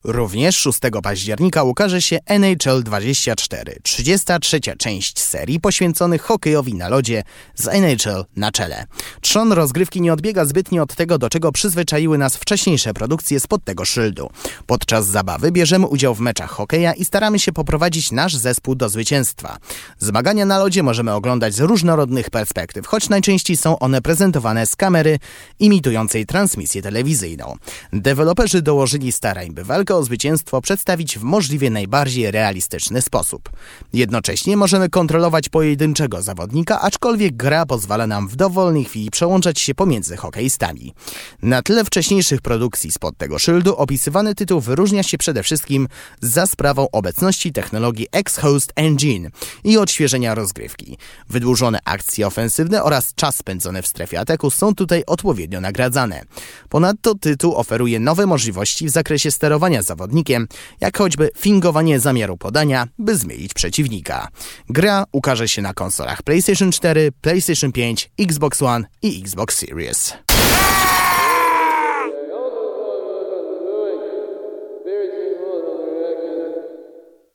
Również 0.05 0.57
6 0.57 0.79
października 1.03 1.63
ukaże 1.63 2.03
się 2.03 2.19
NHL 2.27 2.83
24, 2.83 3.77
33. 3.83 4.61
część 4.61 5.19
serii 5.19 5.61
poświęconych 5.61 6.23
hokejowi 6.23 6.75
na 6.75 6.89
lodzie 6.89 7.23
z 7.55 7.69
NHL 7.69 8.25
na 8.37 8.53
czele. 8.53 8.87
Trzon 9.21 9.53
rozgrywki 9.53 10.01
nie 10.01 10.13
odbiega 10.13 10.45
zbytnio 10.45 10.83
od 10.83 10.95
tego, 10.95 11.19
do 11.19 11.31
czego 11.31 11.53
przyzwyczaiły 11.53 12.19
nas 12.19 12.37
wcześniejsze 12.37 12.95
produkcje 12.95 13.41
spod 13.41 13.65
tego 13.65 13.85
szyldu. 13.85 14.31
Podczas 14.67 15.07
zabawy 15.07 15.53
bierzemy 15.53 15.87
udział 15.87 16.15
w 16.15 16.21
meczach 16.21 16.51
hokeja 16.51 16.93
i 16.93 17.05
staramy 17.05 17.39
się 17.39 17.53
poprowadzić 17.53 18.13
nasz 18.13 18.37
zespół 18.37 18.75
do 18.75 18.89
zwycięstwa. 18.89 19.59
Zmagania 19.99 20.47
na 20.47 20.59
lodzie 20.59 20.83
możemy 20.83 21.13
oglądać 21.13 21.55
z 21.55 21.61
różnorodnych 21.61 22.31
perspektyw, 22.31 22.87
choć 22.87 23.09
najczęściej 23.09 23.57
są 23.57 23.79
one 23.79 24.03
prezentowane 24.03 24.67
z 24.67 24.77
kamery 24.77 25.19
imitującej 25.59 26.27
transmisję 26.27 26.83
telewizyjną. 26.83 27.57
Deweloperzy 27.93 28.63
dołożyli 28.63 29.13
starań, 29.13 29.51
by 29.51 29.65
walkę 29.65 29.94
o 29.97 30.03
zwycięstwo 30.03 30.61
przedstawić 30.61 31.19
w 31.19 31.23
możliwie 31.23 31.71
najbardziej 31.71 32.31
realistyczny 32.31 33.03
sposób. 33.03 33.51
Jednocześnie 33.93 34.57
możemy 34.57 34.89
kontrolować 34.89 35.49
pojedynczego 35.49 36.23
zawodnika, 36.23 36.81
aczkolwiek 36.81 37.37
gra 37.37 37.67
pozwala 37.67 38.07
nam 38.07 38.29
w 38.29 38.37
dowolnej 38.37 38.85
chwili 38.85 39.11
przełączać 39.11 39.61
się 39.61 39.75
pomiędzy 39.75 40.17
hokeistami. 40.17 40.95
Na 41.43 41.63
tle 41.63 41.85
wcześniejszych 41.85 42.41
produkcji 42.41 42.93
spod 42.93 43.17
tego 43.17 43.39
szyldu 43.39 43.77
opisywany 43.77 44.35
tytuł 44.35 44.61
wyróżnia 44.61 45.03
się 45.03 45.19
przede 45.19 45.43
wszystkim 45.43 45.89
za 46.21 46.47
sprawą 46.47 46.89
obecności 46.93 47.53
technologii 47.53 48.07
X-Host 48.13 48.73
Engine 48.77 49.31
i 49.65 49.79
odświeżenia 49.79 50.35
rozgrywki. 50.35 50.99
Wydłużone 51.29 51.79
akcje 51.85 52.27
ofensywne 52.27 52.83
oraz 52.83 53.15
czas 53.15 53.37
spędzony 53.37 53.83
w 53.83 53.87
strefie 53.87 54.21
ataku 54.21 54.51
są 54.51 54.75
tutaj 54.75 55.03
odpowiednio 55.07 55.61
nagradzane. 55.61 56.23
Ponadto 56.69 57.15
tytuł 57.15 57.55
oferuje 57.57 58.01
nowe 58.01 58.27
możliwości 58.27 58.87
w 58.87 58.91
zakresie 58.91 59.31
sterowania 59.31 59.83
zawodnikiem, 59.85 60.47
jak 60.81 60.99
choćby 60.99 61.31
fingowanie 61.39 62.01
zamiaru 62.01 62.37
podania, 62.37 62.87
by 62.99 63.17
zmienić 63.17 63.55
przeciwnika. 63.55 64.29
Gra 64.69 65.05
ukaże 65.13 65.49
się 65.49 65.63
na 65.63 65.75
konsolach 65.75 66.23
PlayStation 66.23 66.73
4, 66.73 67.13
PlayStation 67.21 67.73
5, 67.73 68.11
Xbox 68.19 68.63
One 68.63 68.85
i 69.03 69.21
Xbox 69.21 69.59
Series. 69.59 70.13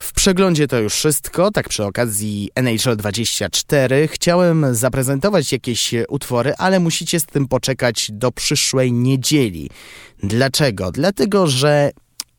W 0.02 0.12
przeglądzie 0.12 0.66
to 0.66 0.78
już 0.78 0.94
wszystko. 0.94 1.50
Tak 1.50 1.68
przy 1.68 1.84
okazji 1.84 2.50
NHL 2.54 2.96
24 2.96 4.08
chciałem 4.08 4.74
zaprezentować 4.74 5.52
jakieś 5.52 5.94
utwory, 6.08 6.54
ale 6.58 6.80
musicie 6.80 7.20
z 7.20 7.26
tym 7.26 7.48
poczekać 7.48 8.10
do 8.12 8.32
przyszłej 8.32 8.92
niedzieli. 8.92 9.70
Dlaczego? 10.22 10.92
Dlatego, 10.92 11.46
że 11.46 11.90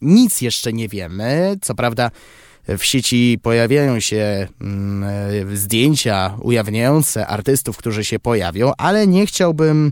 nic 0.01 0.41
jeszcze 0.41 0.73
nie 0.73 0.87
wiemy. 0.87 1.55
Co 1.61 1.75
prawda 1.75 2.11
w 2.67 2.83
sieci 2.83 3.39
pojawiają 3.41 3.99
się 3.99 4.47
mm, 4.61 5.57
zdjęcia 5.57 6.37
ujawniające 6.41 7.27
artystów, 7.27 7.77
którzy 7.77 8.05
się 8.05 8.19
pojawią, 8.19 8.71
ale 8.77 9.07
nie 9.07 9.25
chciałbym 9.25 9.91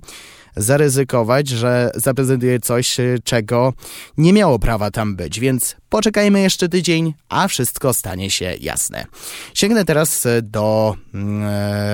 zaryzykować, 0.56 1.48
że 1.48 1.92
zaprezentuję 1.96 2.60
coś, 2.60 2.98
czego 3.24 3.74
nie 4.18 4.34
miało 4.34 4.60
prawa 4.60 4.92
tam 4.92 5.16
być, 5.16 5.40
więc 5.40 5.76
poczekajmy 5.90 6.42
jeszcze 6.42 6.70
tydzień, 6.70 7.14
a 7.30 7.48
wszystko 7.48 7.94
stanie 7.94 8.32
się 8.32 8.56
jasne. 8.62 9.06
Sięgnę 9.54 9.86
teraz 9.86 10.28
do 10.44 10.96
mm, 11.14 11.44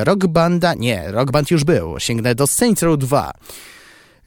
Rock 0.03 0.27
Banda, 0.27 0.73
nie, 0.73 1.11
Rock 1.11 1.31
Band 1.31 1.51
już 1.51 1.63
był, 1.63 1.99
sięgnę 1.99 2.35
do 2.35 2.47
Saints 2.47 2.83
Row 2.83 2.97
2 2.97 3.31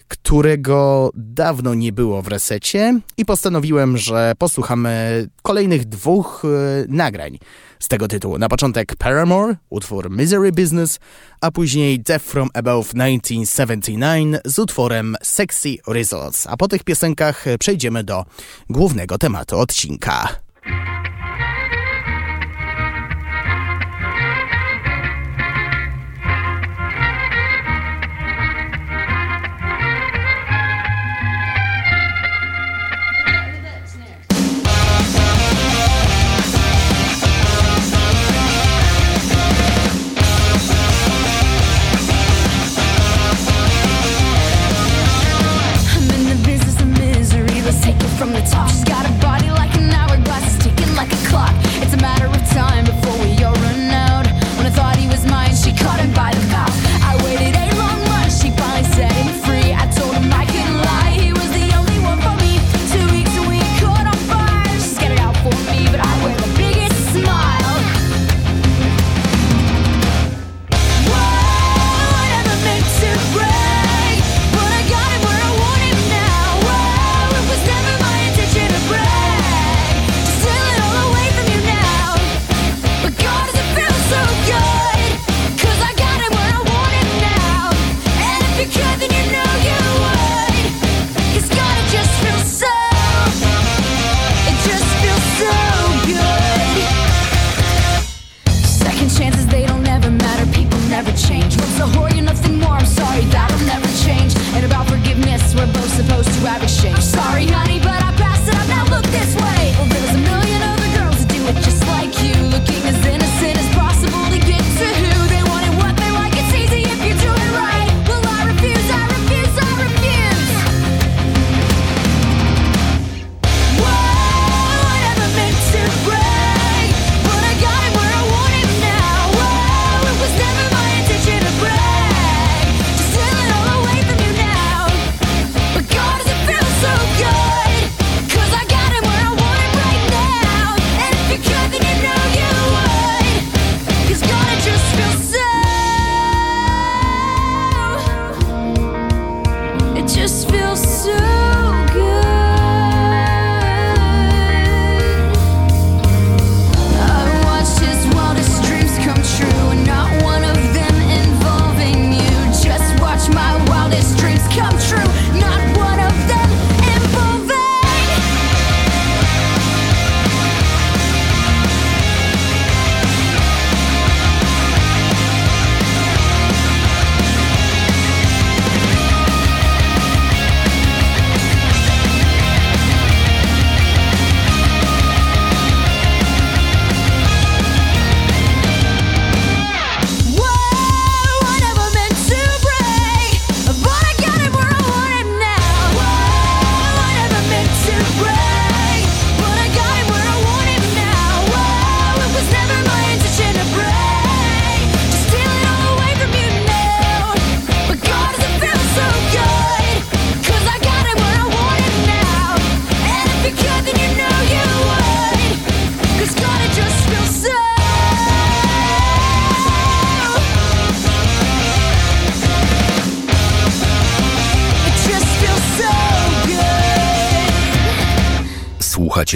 którego 0.09 1.11
dawno 1.15 1.75
nie 1.75 1.93
było 1.93 2.23
w 2.23 2.29
resecie 2.29 3.01
i 3.17 3.25
postanowiłem, 3.25 3.99
że 3.99 4.33
posłuchamy 4.39 5.29
kolejnych 5.43 5.85
dwóch 5.85 6.43
e, 6.45 6.49
nagrań 6.89 7.39
z 7.79 7.89
tego 7.89 8.09
tytułu. 8.09 8.39
Na 8.39 8.49
początek 8.49 8.97
Paramore, 8.97 9.57
utwór 9.71 10.11
Misery 10.11 10.53
Business, 10.53 10.99
a 11.41 11.51
później 11.51 12.01
Death 12.01 12.25
From 12.25 12.49
Above 12.55 12.89
1979 12.89 14.37
z 14.45 14.59
utworem 14.59 15.17
Sexy 15.23 15.77
Results. 15.87 16.47
A 16.47 16.57
po 16.57 16.69
tych 16.69 16.85
piosenkach 16.85 17.45
przejdziemy 17.61 18.05
do 18.05 18.25
głównego 18.71 19.19
tematu 19.19 19.59
odcinka. 19.59 20.48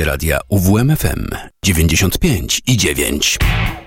Radia 0.05 0.41
UWMFM 0.51 1.27
95 1.63 2.61
i 2.67 2.77
9. 2.77 3.82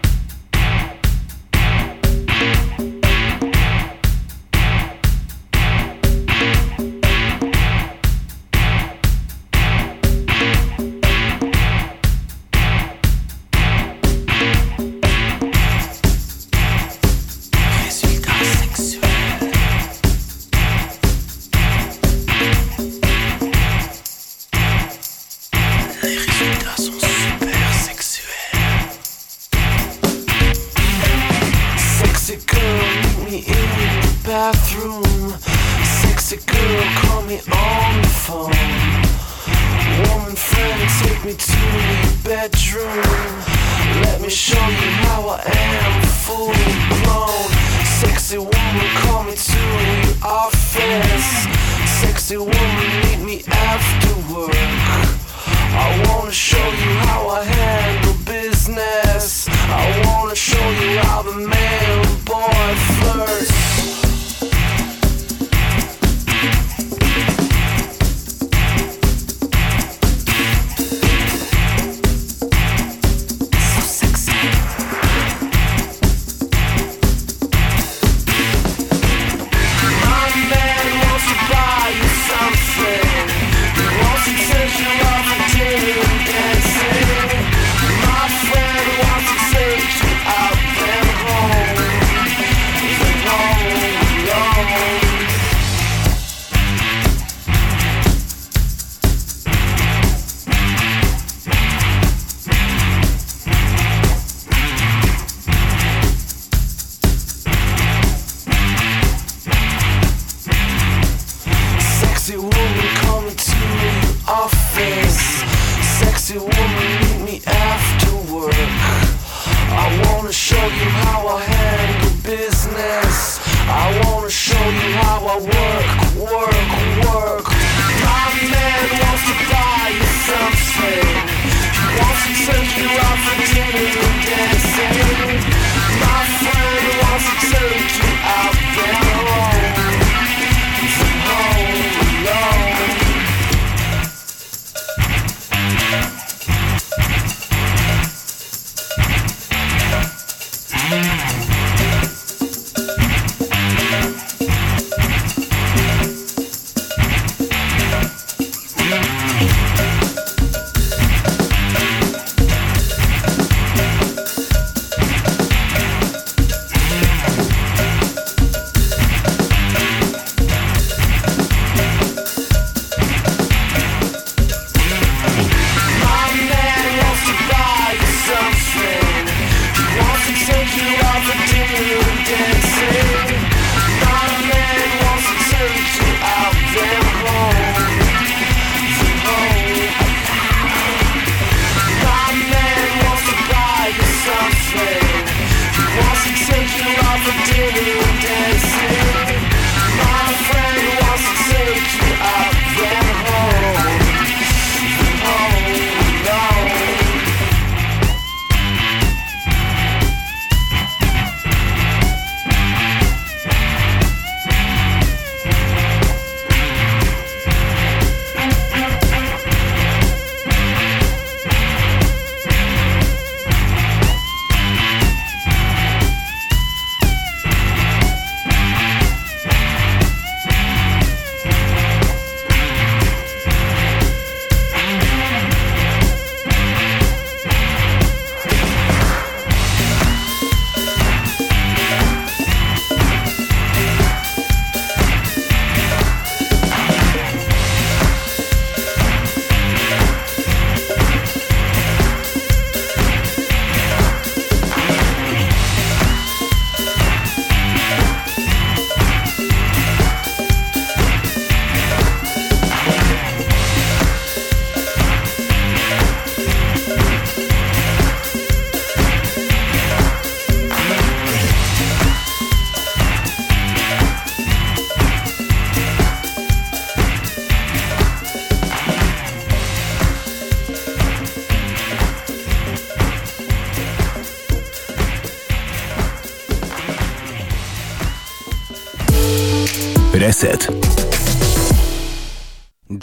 Reset. 290.20 290.68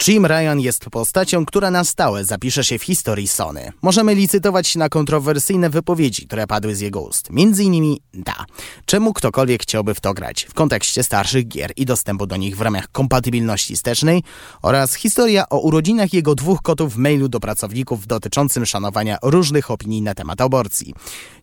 Jim 0.07 0.25
Ryan 0.25 0.59
jest 0.59 0.85
postacią, 0.85 1.45
która 1.45 1.71
na 1.71 1.83
stałe 1.83 2.25
zapisze 2.25 2.63
się 2.63 2.79
w 2.79 2.83
historii 2.83 3.27
Sony. 3.27 3.71
Możemy 3.81 4.15
licytować 4.15 4.75
na 4.75 4.89
kontrowersyjne 4.89 5.69
wypowiedzi, 5.69 6.27
które 6.27 6.47
padły 6.47 6.75
z 6.75 6.79
jego 6.79 7.01
ust. 7.01 7.29
Między 7.29 7.63
innymi 7.63 8.01
da. 8.13 8.45
Czemu 8.85 9.13
ktokolwiek 9.13 9.63
chciałby 9.63 9.93
w 9.93 9.99
to 9.99 10.13
grać 10.13 10.43
w 10.49 10.53
kontekście 10.53 11.03
starszych 11.03 11.47
gier 11.47 11.71
i 11.75 11.85
dostępu 11.85 12.27
do 12.27 12.37
nich 12.37 12.57
w 12.57 12.61
ramach 12.61 12.87
kompatybilności 12.91 13.75
wstecznej 13.75 14.23
oraz 14.61 14.93
historia 14.93 15.49
o 15.49 15.59
urodzinach 15.59 16.13
jego 16.13 16.35
dwóch 16.35 16.61
kotów 16.61 16.93
w 16.93 16.97
mailu 16.97 17.29
do 17.29 17.39
pracowników 17.39 18.07
dotyczącym 18.07 18.65
szanowania 18.65 19.17
różnych 19.23 19.71
opinii 19.71 20.01
na 20.01 20.15
temat 20.15 20.41
aborcji. 20.41 20.93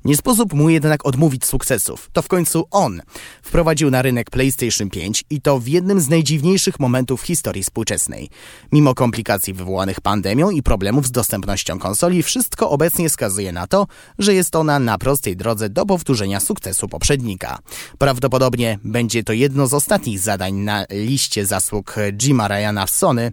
Nie 0.04 0.16
sposób 0.16 0.52
mu 0.52 0.68
jednak 0.68 1.06
odmówić 1.06 1.44
sukcesów. 1.44 2.10
To 2.12 2.22
w 2.22 2.28
końcu 2.28 2.64
on 2.70 3.02
wprowadził 3.42 3.90
na 3.90 4.02
rynek 4.02 4.30
PlayStation 4.30 4.90
5 4.90 5.24
i 5.30 5.40
to 5.40 5.58
w 5.58 5.68
jednym 5.68 6.00
z 6.00 6.08
najdziwniejszych 6.08 6.80
momentów 6.80 7.22
historii 7.22 7.62
współczesnej. 7.62 8.28
Mimo 8.72 8.94
komplikacji 8.94 9.54
wywołanych 9.54 10.00
pandemią 10.00 10.50
i 10.50 10.62
problemów 10.62 11.06
z 11.06 11.10
dostępnością 11.10 11.78
konsoli, 11.78 12.22
wszystko 12.22 12.70
obecnie 12.70 13.08
wskazuje 13.08 13.52
na 13.52 13.66
to, 13.66 13.86
że 14.18 14.34
jest 14.34 14.56
ona 14.56 14.78
na 14.78 14.98
prostej 14.98 15.36
drodze 15.36 15.68
do 15.68 15.86
powtórzenia 15.86 16.40
sukcesu 16.40 16.88
poprzednika. 16.88 17.58
Prawdopodobnie 17.98 18.78
będzie 18.84 19.24
to 19.24 19.32
jedno 19.32 19.66
z 19.66 19.74
ostatnich 19.74 20.18
zadań 20.18 20.54
na 20.54 20.84
liście 20.90 21.46
zasług 21.46 21.94
Jima 22.12 22.48
Ryana 22.48 22.86
w 22.86 22.90
Sony, 22.90 23.32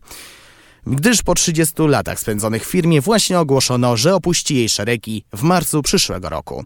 gdyż 0.92 1.24
po 1.24 1.34
30 1.34 1.74
latach 1.78 2.20
spędzonych 2.20 2.68
w 2.68 2.72
firmie 2.72 3.02
właśnie 3.02 3.40
ogłoszono, 3.40 3.98
że 3.98 4.16
opuści 4.16 4.56
jej 4.56 4.70
szeregi 4.70 5.24
w 5.34 5.42
marcu 5.42 5.82
przyszłego 5.82 6.30
roku. 6.30 6.66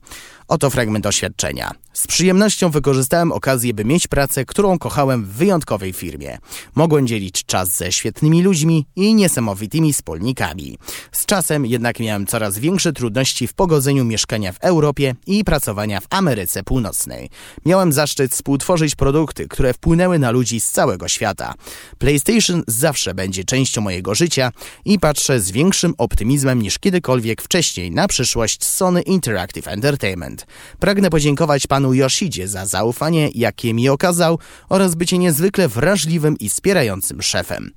Oto 0.51 0.69
fragment 0.69 1.05
oświadczenia. 1.05 1.71
Z 1.93 2.07
przyjemnością 2.07 2.69
wykorzystałem 2.69 3.31
okazję, 3.31 3.73
by 3.73 3.85
mieć 3.85 4.07
pracę, 4.07 4.45
którą 4.45 4.79
kochałem 4.79 5.25
w 5.25 5.27
wyjątkowej 5.27 5.93
firmie. 5.93 6.37
Mogłem 6.75 7.07
dzielić 7.07 7.45
czas 7.45 7.77
ze 7.77 7.91
świetnymi 7.91 8.43
ludźmi 8.43 8.85
i 8.95 9.15
niesamowitymi 9.15 9.93
wspólnikami. 9.93 10.77
Z 11.11 11.25
czasem 11.25 11.65
jednak 11.65 11.99
miałem 11.99 12.25
coraz 12.25 12.59
większe 12.59 12.93
trudności 12.93 13.47
w 13.47 13.53
pogodzeniu 13.53 14.05
mieszkania 14.05 14.51
w 14.51 14.57
Europie 14.59 15.15
i 15.27 15.43
pracowania 15.43 15.99
w 15.99 16.07
Ameryce 16.09 16.63
Północnej. 16.63 17.29
Miałem 17.65 17.93
zaszczyt 17.93 18.31
współtworzyć 18.31 18.95
produkty, 18.95 19.47
które 19.47 19.73
wpłynęły 19.73 20.19
na 20.19 20.31
ludzi 20.31 20.59
z 20.59 20.71
całego 20.71 21.07
świata. 21.07 21.53
PlayStation 21.97 22.63
zawsze 22.67 23.13
będzie 23.13 23.43
częścią 23.43 23.81
mojego 23.81 24.15
życia 24.15 24.51
i 24.85 24.99
patrzę 24.99 25.39
z 25.39 25.51
większym 25.51 25.93
optymizmem 25.97 26.61
niż 26.61 26.79
kiedykolwiek 26.79 27.41
wcześniej 27.41 27.91
na 27.91 28.07
przyszłość 28.07 28.65
Sony 28.65 29.01
Interactive 29.01 29.67
Entertainment. 29.67 30.40
Pragnę 30.79 31.09
podziękować 31.09 31.67
panu 31.67 31.93
Yoshidzie 31.93 32.47
za 32.47 32.65
zaufanie, 32.65 33.29
jakie 33.35 33.73
mi 33.73 33.89
okazał 33.89 34.39
oraz 34.69 34.95
bycie 34.95 35.17
niezwykle 35.17 35.67
wrażliwym 35.67 36.37
i 36.39 36.49
wspierającym 36.49 37.21
szefem. 37.21 37.71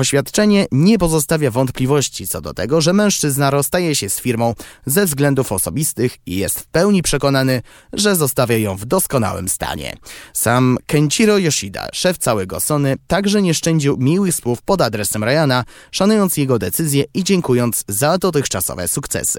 Oświadczenie 0.00 0.66
nie 0.72 0.98
pozostawia 0.98 1.50
wątpliwości 1.50 2.28
co 2.28 2.40
do 2.40 2.54
tego, 2.54 2.80
że 2.80 2.92
mężczyzna 2.92 3.50
rozstaje 3.50 3.94
się 3.94 4.08
z 4.08 4.20
firmą 4.20 4.54
ze 4.86 5.06
względów 5.06 5.52
osobistych 5.52 6.16
i 6.26 6.36
jest 6.36 6.60
w 6.60 6.66
pełni 6.66 7.02
przekonany, 7.02 7.62
że 7.92 8.16
zostawia 8.16 8.56
ją 8.56 8.76
w 8.76 8.84
doskonałym 8.84 9.48
stanie. 9.48 9.96
Sam 10.32 10.78
Kenchiro 10.86 11.38
Yoshida, 11.38 11.88
szef 11.92 12.18
całego 12.18 12.60
Sony, 12.60 12.96
także 13.06 13.42
nie 13.42 13.54
szczędził 13.54 13.96
miłych 13.96 14.34
słów 14.34 14.62
pod 14.62 14.80
adresem 14.80 15.24
Ryana, 15.24 15.64
szanując 15.90 16.36
jego 16.36 16.58
decyzję 16.58 17.04
i 17.14 17.24
dziękując 17.24 17.84
za 17.88 18.18
dotychczasowe 18.18 18.88
sukcesy. 18.88 19.38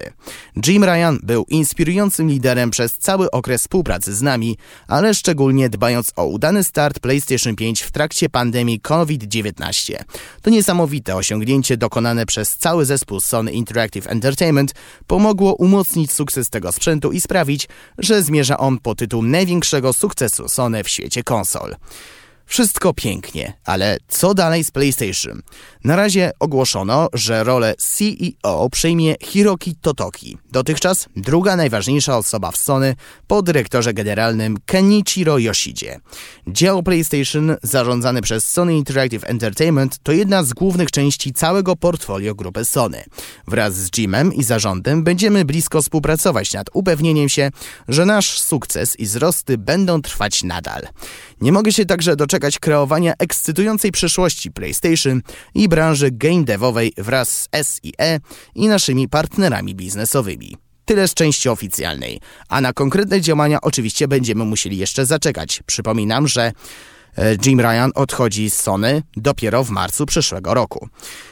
Jim 0.67 0.83
Ryan 0.83 1.19
był 1.23 1.45
inspirującym 1.49 2.29
liderem 2.29 2.71
przez 2.71 2.93
cały 2.93 3.31
okres 3.31 3.61
współpracy 3.61 4.15
z 4.15 4.21
nami, 4.21 4.57
ale 4.87 5.13
szczególnie 5.13 5.69
dbając 5.69 6.11
o 6.15 6.25
udany 6.25 6.63
start 6.63 6.99
PlayStation 6.99 7.55
5 7.55 7.81
w 7.81 7.91
trakcie 7.91 8.29
pandemii 8.29 8.79
COVID-19. 8.79 9.93
To 10.41 10.50
niesamowite 10.51 11.15
osiągnięcie 11.15 11.77
dokonane 11.77 12.25
przez 12.25 12.57
cały 12.57 12.85
zespół 12.85 13.19
Sony 13.19 13.51
Interactive 13.51 14.07
Entertainment 14.07 14.73
pomogło 15.07 15.53
umocnić 15.53 16.11
sukces 16.11 16.49
tego 16.49 16.71
sprzętu 16.71 17.11
i 17.11 17.21
sprawić, 17.21 17.67
że 17.97 18.23
zmierza 18.23 18.57
on 18.57 18.79
po 18.79 18.95
tytuł 18.95 19.21
największego 19.23 19.93
sukcesu 19.93 20.49
Sony 20.49 20.83
w 20.83 20.89
świecie 20.89 21.23
konsol. 21.23 21.75
Wszystko 22.51 22.93
pięknie, 22.93 23.53
ale 23.65 23.97
co 24.07 24.33
dalej 24.33 24.63
z 24.63 24.71
PlayStation? 24.71 25.41
Na 25.83 25.95
razie 25.95 26.31
ogłoszono, 26.39 27.07
że 27.13 27.43
rolę 27.43 27.75
CEO 27.77 28.69
przejmie 28.69 29.15
Hiroki 29.23 29.75
Totoki, 29.75 30.37
dotychczas 30.51 31.05
druga 31.15 31.55
najważniejsza 31.55 32.17
osoba 32.17 32.51
w 32.51 32.57
Sony 32.57 32.95
po 33.27 33.41
dyrektorze 33.41 33.93
generalnym 33.93 34.57
Kenichiro 34.65 35.37
Yoshidzie. 35.37 35.99
Dział 36.47 36.83
PlayStation 36.83 37.55
zarządzany 37.63 38.21
przez 38.21 38.47
Sony 38.47 38.75
Interactive 38.77 39.29
Entertainment 39.29 39.99
to 40.03 40.11
jedna 40.11 40.43
z 40.43 40.53
głównych 40.53 40.91
części 40.91 41.33
całego 41.33 41.75
portfolio 41.75 42.35
grupy 42.35 42.65
Sony. 42.65 43.03
Wraz 43.47 43.75
z 43.75 43.97
Jimem 43.97 44.33
i 44.33 44.43
zarządem 44.43 45.03
będziemy 45.03 45.45
blisko 45.45 45.81
współpracować 45.81 46.53
nad 46.53 46.67
upewnieniem 46.73 47.29
się, 47.29 47.51
że 47.87 48.05
nasz 48.05 48.39
sukces 48.39 48.99
i 48.99 49.05
wzrosty 49.05 49.57
będą 49.57 50.01
trwać 50.01 50.43
nadal. 50.43 50.87
Nie 51.41 51.51
mogę 51.51 51.71
się 51.71 51.85
także 51.85 52.15
doczekać 52.15 52.59
kreowania 52.59 53.13
ekscytującej 53.19 53.91
przyszłości 53.91 54.51
PlayStation 54.51 55.21
i 55.55 55.69
branży 55.69 56.11
game 56.11 56.43
devowej 56.43 56.93
wraz 56.97 57.29
z 57.29 57.49
SIE 57.67 58.19
i 58.55 58.67
naszymi 58.67 59.09
partnerami 59.09 59.75
biznesowymi. 59.75 60.57
Tyle 60.85 61.07
z 61.07 61.13
części 61.13 61.49
oficjalnej, 61.49 62.19
a 62.49 62.61
na 62.61 62.73
konkretne 62.73 63.21
działania 63.21 63.61
oczywiście 63.61 64.07
będziemy 64.07 64.45
musieli 64.45 64.77
jeszcze 64.77 65.05
zaczekać. 65.05 65.63
Przypominam, 65.65 66.27
że 66.27 66.51
e, 67.17 67.35
Jim 67.45 67.59
Ryan 67.59 67.91
odchodzi 67.95 68.49
z 68.49 68.61
Sony 68.61 69.03
dopiero 69.17 69.63
w 69.63 69.69
marcu 69.69 70.05
przyszłego 70.05 70.53
roku. 70.53 70.89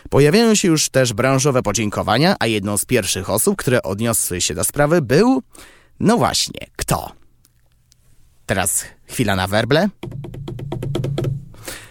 Pojawiają 0.10 0.55
się 0.55 0.68
już 0.68 0.89
też 0.89 1.14
branżowe 1.14 1.62
podziękowania, 1.62 2.36
a 2.39 2.47
jedną 2.47 2.78
z 2.78 2.86
pierwszych 2.86 3.30
osób, 3.30 3.55
które 3.55 3.84
odniosły 3.84 4.41
się 4.41 4.53
do 4.53 4.64
sprawy 4.64 5.01
był... 5.01 5.43
No 5.99 6.18
właśnie, 6.18 6.68
kto? 6.76 7.12
Teraz 8.45 8.86
chwila 9.10 9.36
na 9.36 9.47
werble. 9.47 9.89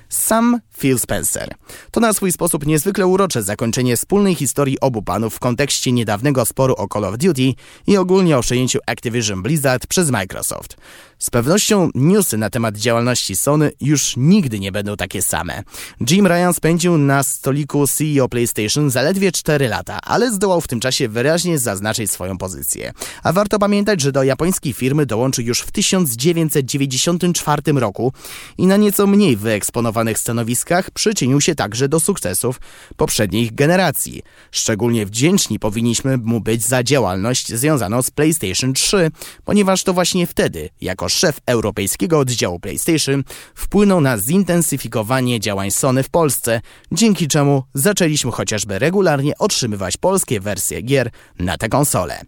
Sam 0.09 0.61
Phil 0.79 0.99
Spencer. 0.99 1.55
To 1.91 2.01
na 2.01 2.13
swój 2.13 2.33
sposób 2.33 2.67
niezwykle 2.67 3.07
urocze 3.07 3.43
zakończenie 3.43 3.97
wspólnej 3.97 4.35
historii 4.35 4.81
obu 4.81 5.03
panów 5.03 5.35
w 5.35 5.39
kontekście 5.39 5.93
niedawnego 5.93 6.47
sporu 6.47 6.75
o 6.79 6.89
Call 6.93 7.05
of 7.05 7.19
Duty 7.19 7.55
i 7.87 7.97
ogólnie 7.97 8.39
o 8.39 8.41
przejęciu 8.41 8.79
Activision 8.87 9.43
Blizzard 9.43 9.87
przez 9.87 10.11
Microsoft. 10.11 10.77
Z 11.19 11.31
pewnością 11.31 11.91
newsy 11.95 12.39
na 12.39 12.51
temat 12.51 12.77
działalności 12.77 13.37
Sony 13.37 13.73
już 13.81 14.15
nigdy 14.17 14.61
nie 14.61 14.73
będą 14.73 14.97
takie 14.97 15.23
same. 15.23 15.63
Jim 16.11 16.27
Ryan 16.27 16.55
spędził 16.55 16.99
na 16.99 17.23
stoliku 17.23 17.87
CEO 17.87 18.29
PlayStation 18.29 18.91
zaledwie 18.91 19.33
4 19.33 19.69
lata, 19.69 19.99
ale 20.03 20.33
zdołał 20.33 20.61
w 20.61 20.69
tym 20.69 20.81
czasie 20.81 21.09
wyraźnie 21.09 21.59
zaznaczyć 21.59 22.11
swoją 22.11 22.39
pozycję. 22.39 22.93
A 23.23 23.33
warto 23.33 23.59
pamiętać, 23.59 24.01
że 24.01 24.13
do 24.13 24.23
japońskiej 24.23 24.73
firmy 24.73 25.07
dołączył 25.07 25.45
już 25.45 25.61
w 25.61 25.73
1994 25.73 27.63
roku 27.73 28.13
i 28.59 28.67
na 28.67 28.77
nieco 28.77 29.07
mniej 29.07 29.37
wyeksponowanych 29.37 30.19
stanowiskach 30.19 30.68
przyczynił 30.95 31.41
się 31.41 31.55
także 31.55 31.89
do 31.89 32.01
sukcesów 32.01 32.61
poprzednich 32.97 33.55
generacji. 33.55 34.23
Szczególnie 34.51 35.07
wdzięczni 35.07 35.59
powinniśmy 35.59 36.19
mu 36.19 36.41
być 36.41 36.63
za 36.63 36.83
działalność 36.83 37.49
związaną 37.49 38.03
z 38.03 38.11
PlayStation 38.11 38.73
3, 38.73 39.11
ponieważ 39.45 39.85
to 39.85 39.93
właśnie 39.93 40.27
wtedy, 40.27 40.69
jako 40.81 41.09
szef 41.09 41.41
europejskiego 41.47 42.19
oddziału 42.19 42.61
PlayStation, 42.61 43.25
wpłynął 43.55 44.01
na 44.01 44.19
zintensyfikowanie 44.19 45.41
działań 45.41 45.71
Sony 45.71 46.03
w 46.03 46.11
Polsce, 46.11 46.61
dzięki 46.93 47.29
czemu 47.29 47.63
zaczęliśmy 47.75 48.31
chociażby 48.33 48.79
regularnie 48.79 49.39
otrzymywać 49.39 49.97
polskie 49.97 50.41
wersje 50.41 50.83
gier 50.83 51.11
na 51.39 51.59
te 51.59 51.69
konsole. 51.69 52.21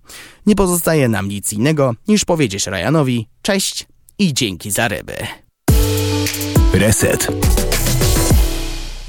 Nie 0.47 0.55
pozostaje 0.55 1.09
nam 1.09 1.28
nic 1.28 1.53
innego 1.53 1.95
niż 2.09 2.24
powiedzieć 2.24 2.66
Ryanowi 2.66 3.28
cześć 3.43 3.86
i 4.18 4.34
dzięki 4.34 4.70
za 4.70 4.88
ryby. 4.88 5.14
Reset. 6.72 7.28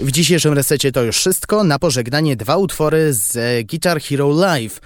W 0.02 0.12
dzisiejszym 0.12 0.54
resecie 0.54 0.92
to 0.92 1.04
już 1.04 1.18
wszystko. 1.18 1.64
Na 1.64 1.80
pożegnanie 1.80 2.36
dwa 2.36 2.58
utwory 2.58 3.14
z 3.14 3.38
Guitar 3.68 4.02
Hero 4.02 4.30
Live 4.30 4.82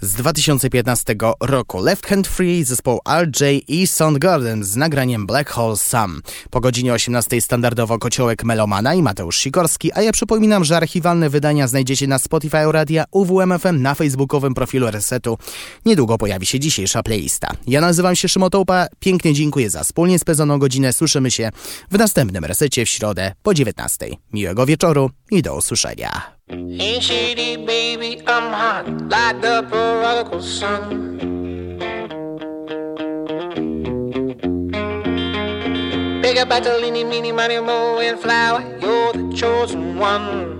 z 0.00 0.12
2015 0.12 1.14
roku. 1.40 1.82
Left 1.82 2.06
Hand 2.06 2.28
Free, 2.28 2.64
zespoł 2.64 3.00
RJ 3.22 3.64
i 3.68 3.86
Soundgarden 3.86 4.64
z 4.64 4.76
nagraniem 4.76 5.26
Black 5.26 5.50
Hole 5.50 5.76
Sam. 5.76 6.22
Po 6.50 6.60
godzinie 6.60 6.92
18 6.92 7.40
standardowo 7.40 7.98
kociołek 7.98 8.44
Melomana 8.44 8.94
i 8.94 9.02
Mateusz 9.02 9.38
Sikorski, 9.38 9.92
a 9.92 10.02
ja 10.02 10.12
przypominam, 10.12 10.64
że 10.64 10.76
archiwalne 10.76 11.30
wydania 11.30 11.68
znajdziecie 11.68 12.06
na 12.06 12.18
Spotify 12.18 12.72
Radia 12.72 13.04
UWMFM 13.10 13.82
na 13.82 13.94
facebookowym 13.94 14.54
profilu 14.54 14.90
Resetu. 14.90 15.38
Niedługo 15.86 16.18
pojawi 16.18 16.46
się 16.46 16.60
dzisiejsza 16.60 17.02
playlista. 17.02 17.50
Ja 17.66 17.80
nazywam 17.80 18.16
się 18.16 18.28
Szymotołpa, 18.28 18.86
pięknie 19.00 19.34
dziękuję 19.34 19.70
za 19.70 19.84
wspólnie 19.84 20.18
spędzoną 20.18 20.58
godzinę. 20.58 20.92
Słyszymy 20.92 21.30
się 21.30 21.50
w 21.90 21.98
następnym 21.98 22.44
resecie 22.44 22.84
w 22.84 22.88
środę 22.88 23.32
po 23.42 23.54
19. 23.54 24.06
Miłego 24.32 24.66
wieczoru 24.66 25.10
i 25.30 25.42
do 25.42 25.56
usłyszenia. 25.56 26.37
Ain't 26.50 27.02
shady, 27.02 27.56
baby, 27.56 28.22
I'm 28.26 28.52
hot 28.52 28.88
like 29.10 29.40
the 29.42 29.66
prodigal 29.68 30.40
son. 30.40 31.18
Big 36.22 36.38
up 36.38 36.48
Bartolini, 36.48 37.04
meeny, 37.04 37.32
money, 37.32 37.60
mo, 37.60 37.98
and 37.98 38.18
flower, 38.18 38.62
you're 38.80 39.12
the 39.12 39.30
chosen 39.36 39.98
one. 39.98 40.58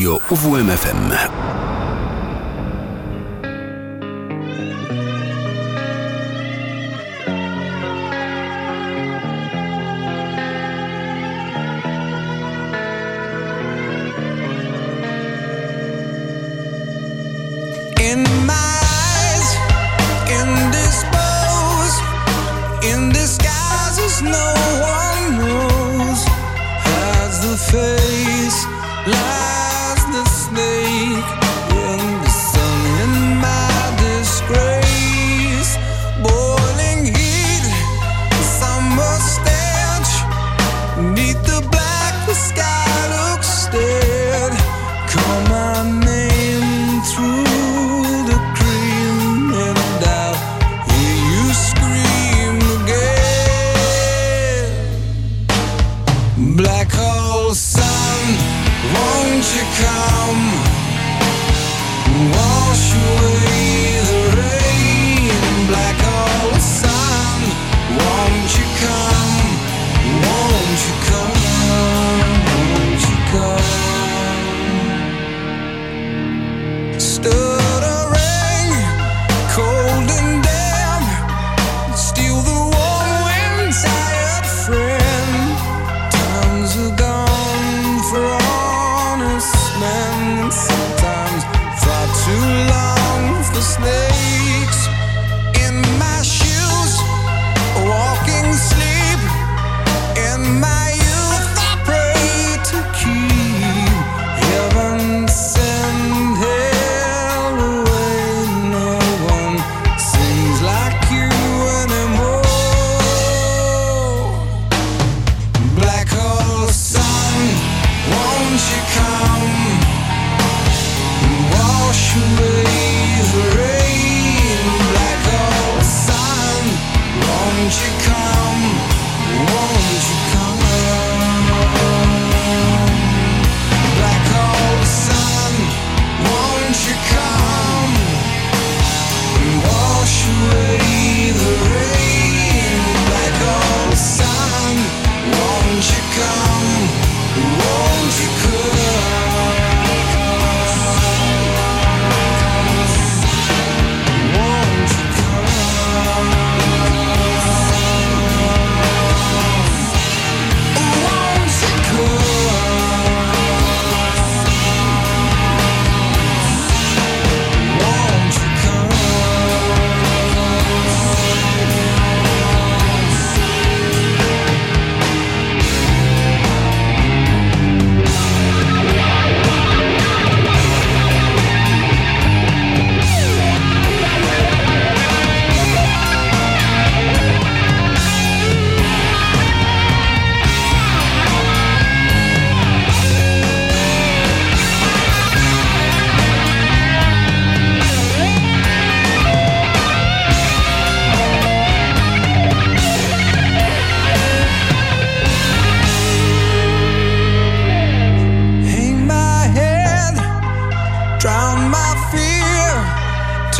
Radio 0.00 0.18
UWMFM. 0.30 1.49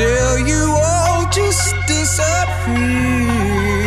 Till 0.00 0.38
you 0.48 0.62
all 0.82 1.28
just 1.30 1.74
disappear. 1.86 3.79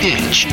itch. 0.00 0.47